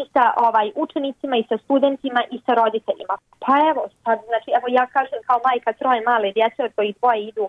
i 0.00 0.04
sa 0.12 0.24
ovaj 0.36 0.72
učenicima 0.84 1.36
i 1.36 1.48
sa 1.48 1.56
studentima 1.64 2.20
i 2.30 2.40
sa 2.46 2.52
roditeljima. 2.54 3.16
Pa 3.44 3.52
evo, 3.70 3.82
sad, 4.04 4.18
znači, 4.30 4.48
evo 4.58 4.66
ja 4.68 4.86
kažem 4.86 5.20
kao 5.26 5.38
majka 5.48 5.72
troje 5.72 6.00
male 6.10 6.32
djece 6.32 6.64
od 6.64 6.72
kojih 6.76 6.96
dvoje 6.98 7.20
idu 7.30 7.48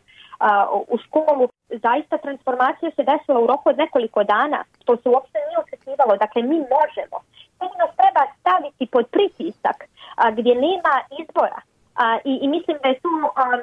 u 0.93 0.97
školu, 0.97 1.49
zaista 1.69 2.17
transformacija 2.17 2.91
se 2.95 3.04
desila 3.04 3.39
u 3.39 3.47
roku 3.47 3.69
od 3.69 3.78
nekoliko 3.78 4.23
dana, 4.23 4.63
što 4.82 4.97
se 4.97 5.10
uopšte 5.10 5.38
nije 5.47 5.60
očekivalo. 5.60 6.17
Dakle, 6.17 6.41
mi 6.41 6.58
možemo. 6.78 7.17
Samo 7.58 7.71
nas 7.82 7.91
treba 7.99 8.21
staviti 8.39 8.86
pod 8.86 9.06
pritisak 9.15 9.78
gdje 10.38 10.56
nema 10.56 10.93
izbora. 11.21 11.60
I, 12.23 12.34
I 12.41 12.47
mislim 12.47 12.77
da 12.84 12.89
je 12.89 12.99
tu, 12.99 13.10
um, 13.10 13.62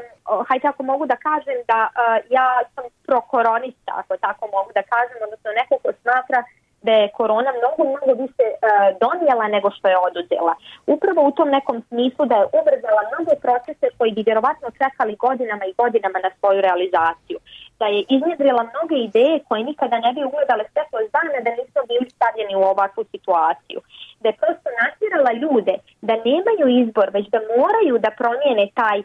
hajde 0.49 0.69
ako 0.69 0.83
mogu 0.83 1.07
da 1.07 1.17
kažem 1.17 1.59
da 1.69 1.81
uh, 1.91 2.31
ja 2.31 2.49
sam 2.75 2.85
prokoronista, 3.07 3.93
ako 4.01 4.17
tako 4.17 4.45
mogu 4.57 4.71
da 4.75 4.83
kažem, 4.83 5.19
odnosno 5.25 5.51
neko 5.61 5.75
ko 5.83 5.91
smatra 6.03 6.45
da 6.83 6.93
je 6.93 7.13
korona 7.19 7.51
mnogo, 7.59 7.83
mnogo 7.91 8.13
više 8.23 8.47
uh, 8.53 8.59
donijela 9.05 9.47
nego 9.49 9.71
što 9.71 9.89
je 9.89 9.99
oduzela. 10.09 10.55
Upravo 10.87 11.21
u 11.29 11.31
tom 11.31 11.49
nekom 11.57 11.83
smislu 11.89 12.23
da 12.27 12.37
je 12.37 12.51
ubrzala 12.59 13.03
mnoge 13.11 13.35
procese 13.45 13.87
koji 13.99 14.11
bi 14.13 14.27
vjerovatno 14.29 14.69
čekali 14.81 15.21
godinama 15.27 15.65
i 15.67 15.77
godinama 15.83 16.19
na 16.27 16.31
svoju 16.39 16.61
realizaciju. 16.61 17.39
Da 17.81 17.87
je 17.87 18.01
iznjedrila 18.17 18.63
mnoge 18.73 18.97
ideje 19.09 19.45
koje 19.49 19.69
nikada 19.71 19.97
ne 19.99 20.11
bi 20.13 20.25
ugledale 20.25 20.65
svetlo 20.73 20.99
dana 21.17 21.39
da 21.47 21.51
nisu 21.59 21.79
bili 21.91 22.11
stavljeni 22.17 22.55
u 22.57 22.67
ovakvu 22.73 23.03
situaciju. 23.15 23.81
Da 24.21 24.27
je 24.29 24.39
prosto 24.41 24.69
natjerala 24.83 25.33
ljude 25.43 25.75
da 26.03 26.15
nemaju 26.15 26.83
izbor, 26.83 27.11
već 27.13 27.27
da 27.29 27.39
moraju 27.59 27.99
da 27.99 28.11
promijene 28.19 28.69
taj 28.75 29.03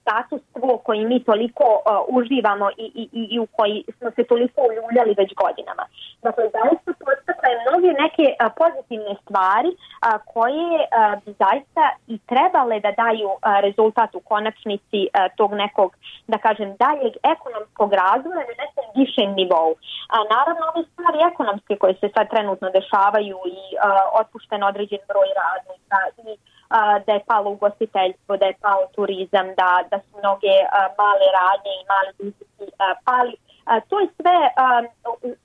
status 0.00 0.42
quo 0.54 0.78
koji 0.78 1.04
mi 1.04 1.24
toliko 1.24 1.64
a, 1.86 2.00
uživamo 2.08 2.70
i, 2.70 2.86
i, 3.02 3.26
i, 3.34 3.38
u 3.38 3.46
koji 3.46 3.84
smo 3.98 4.10
se 4.10 4.24
toliko 4.24 4.60
uljuljali 4.68 5.14
već 5.22 5.30
godinama. 5.34 5.84
Dakle, 6.22 6.44
zaista 6.56 6.90
podstakle 7.04 7.50
mnoge 7.64 7.90
neke 8.04 8.26
a, 8.38 8.48
pozitivne 8.60 9.14
stvari 9.22 9.70
a, 10.00 10.18
koje 10.18 10.70
bi 11.24 11.30
zaista 11.44 11.84
i 12.06 12.18
trebale 12.18 12.80
da 12.80 12.90
daju 13.04 13.30
rezultat 13.66 14.14
u 14.14 14.20
konačnici 14.20 15.00
tog 15.36 15.50
nekog, 15.54 15.96
da 16.26 16.38
kažem, 16.38 16.76
daljeg 16.84 17.12
ekonomskog 17.34 17.90
razvoja 17.92 18.44
na 18.50 18.54
nekom 18.62 18.86
višem 19.00 19.30
nivou. 19.40 19.70
A, 20.14 20.16
naravno, 20.34 20.62
ove 20.70 20.82
stvari 20.92 21.18
ekonomske 21.32 21.76
koje 21.76 21.94
se 21.94 22.08
sad 22.16 22.30
trenutno 22.30 22.70
dešavaju 22.78 23.36
i 23.46 23.60
otpušten 24.20 24.62
određen 24.62 25.02
broj 25.10 25.28
radnika 25.42 25.98
i 26.26 26.30
da 27.06 27.12
je 27.12 27.26
palo 27.26 27.50
ugostiteljstvo, 27.50 28.36
da 28.36 28.46
je 28.46 28.60
pao 28.60 28.82
turizam, 28.94 29.46
da, 29.60 29.70
da 29.90 29.98
su 29.98 30.18
mnoge 30.18 30.54
male 31.00 31.26
radnje 31.40 31.72
i 31.76 31.86
mali 31.92 32.10
biznesi 32.18 32.66
pali. 33.04 33.36
To 33.88 34.00
je 34.00 34.06
sve 34.16 34.36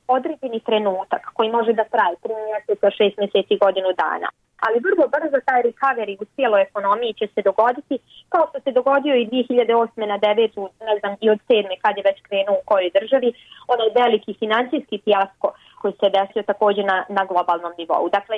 određeni 0.08 0.60
trenutak 0.60 1.24
koji 1.34 1.52
može 1.52 1.74
da 1.74 1.84
traje 1.84 2.16
3 2.24 2.30
mjeseca, 2.48 2.88
6 2.88 3.14
mjeseci, 3.22 3.62
godinu 3.66 3.90
dana. 4.04 4.30
Ali 4.66 4.86
vrlo 4.88 5.06
brzo 5.16 5.38
taj 5.46 5.62
recovery 5.70 6.16
u 6.22 6.26
cijeloj 6.36 6.62
ekonomiji 6.62 7.14
će 7.14 7.28
se 7.34 7.42
dogoditi 7.42 7.96
kao 8.30 8.44
što 8.50 8.60
se 8.60 8.72
dogodio 8.72 9.16
i 9.16 9.28
2008. 9.28 10.06
na 10.14 10.18
9. 10.20 10.68
ne 10.90 10.96
znam 11.00 11.14
i 11.22 11.30
od 11.30 11.40
7. 11.50 11.82
kad 11.84 11.98
je 11.98 12.08
već 12.10 12.18
krenuo 12.28 12.56
u 12.56 12.66
kojoj 12.66 12.92
državi, 13.00 13.30
onaj 13.74 13.90
veliki 14.02 14.34
financijski 14.42 15.02
fijasko 15.04 15.48
koji 15.86 15.96
se 16.02 16.10
desio 16.20 16.42
također 16.52 16.84
na, 16.86 16.98
na 17.18 17.24
globalnom 17.30 17.74
nivou. 17.78 18.10
Dakle, 18.18 18.36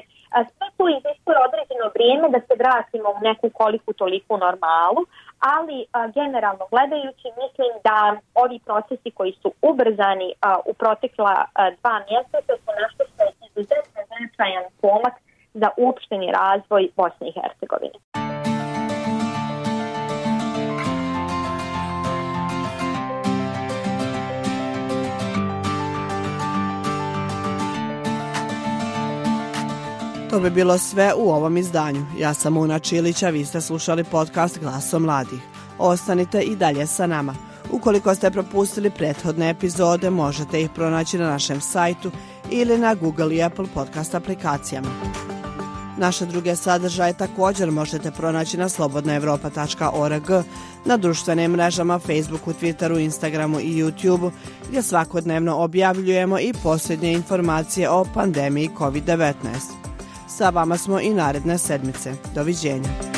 sve 0.53 0.67
to 0.77 0.83
iziskuje 0.97 1.37
određeno 1.47 1.85
vrijeme 1.95 2.25
da 2.35 2.39
se 2.47 2.53
vratimo 2.63 3.09
u 3.17 3.23
neku 3.29 3.47
koliku 3.59 3.91
toliku 4.01 4.33
normalu, 4.45 5.01
ali 5.53 5.77
a, 5.85 6.07
generalno 6.19 6.65
gledajući 6.73 7.27
mislim 7.43 7.71
da 7.87 7.97
ovi 8.43 8.57
procesi 8.67 9.09
koji 9.17 9.33
su 9.41 9.49
ubrzani 9.69 10.29
a, 10.41 10.49
u 10.69 10.73
protekla 10.81 11.35
a, 11.45 11.71
dva 11.79 11.95
mjeseca 12.09 12.53
su 12.63 12.69
nešto 12.81 13.01
što 13.09 13.19
je 13.27 13.31
izuzetno 13.47 14.01
značajan 14.09 14.65
pomak 14.81 15.15
za 15.61 15.69
uopšteni 15.77 16.27
razvoj 16.39 16.83
Bosne 16.97 17.25
i 17.27 17.35
Hercegovine. 17.37 17.97
To 30.37 30.41
bi 30.41 30.49
bilo 30.49 30.77
sve 30.77 31.13
u 31.13 31.29
ovom 31.29 31.57
izdanju. 31.57 32.05
Ja 32.19 32.33
sam 32.33 32.57
Una 32.57 32.79
Čilić, 32.79 33.23
a 33.23 33.29
vi 33.29 33.45
ste 33.45 33.61
slušali 33.61 34.03
podcast 34.03 34.59
Glaso 34.59 34.99
mladih. 34.99 35.39
Ostanite 35.77 36.41
i 36.41 36.55
dalje 36.55 36.87
sa 36.87 37.07
nama. 37.07 37.35
Ukoliko 37.71 38.15
ste 38.15 38.31
propustili 38.31 38.89
prethodne 38.89 39.49
epizode, 39.49 40.09
možete 40.09 40.61
ih 40.61 40.69
pronaći 40.75 41.17
na 41.17 41.29
našem 41.29 41.61
sajtu 41.61 42.11
ili 42.51 42.77
na 42.77 42.95
Google 42.95 43.35
i 43.35 43.43
Apple 43.43 43.65
podcast 43.73 44.15
aplikacijama. 44.15 44.87
Naše 45.97 46.25
druge 46.25 46.55
sadržaje 46.55 47.13
također 47.13 47.71
možete 47.71 48.11
pronaći 48.11 48.57
na 48.57 48.69
slobodnaevropa.org, 48.69 50.31
na 50.85 50.97
društvenim 50.97 51.51
mrežama 51.51 51.99
Facebooku, 51.99 52.53
Twitteru, 52.53 52.99
Instagramu 52.99 53.59
i 53.59 53.83
YouTubeu, 53.83 54.31
gdje 54.69 54.83
svakodnevno 54.83 55.55
objavljujemo 55.55 56.39
i 56.39 56.53
posljednje 56.63 57.13
informacije 57.13 57.89
o 57.89 58.05
pandemiji 58.13 58.69
COVID-19. 58.77 59.86
Sa 60.37 60.49
vama 60.49 60.77
smo 60.77 60.99
i 60.99 61.09
naredne 61.09 61.57
sedmice. 61.57 62.13
Doviđenja. 62.35 63.16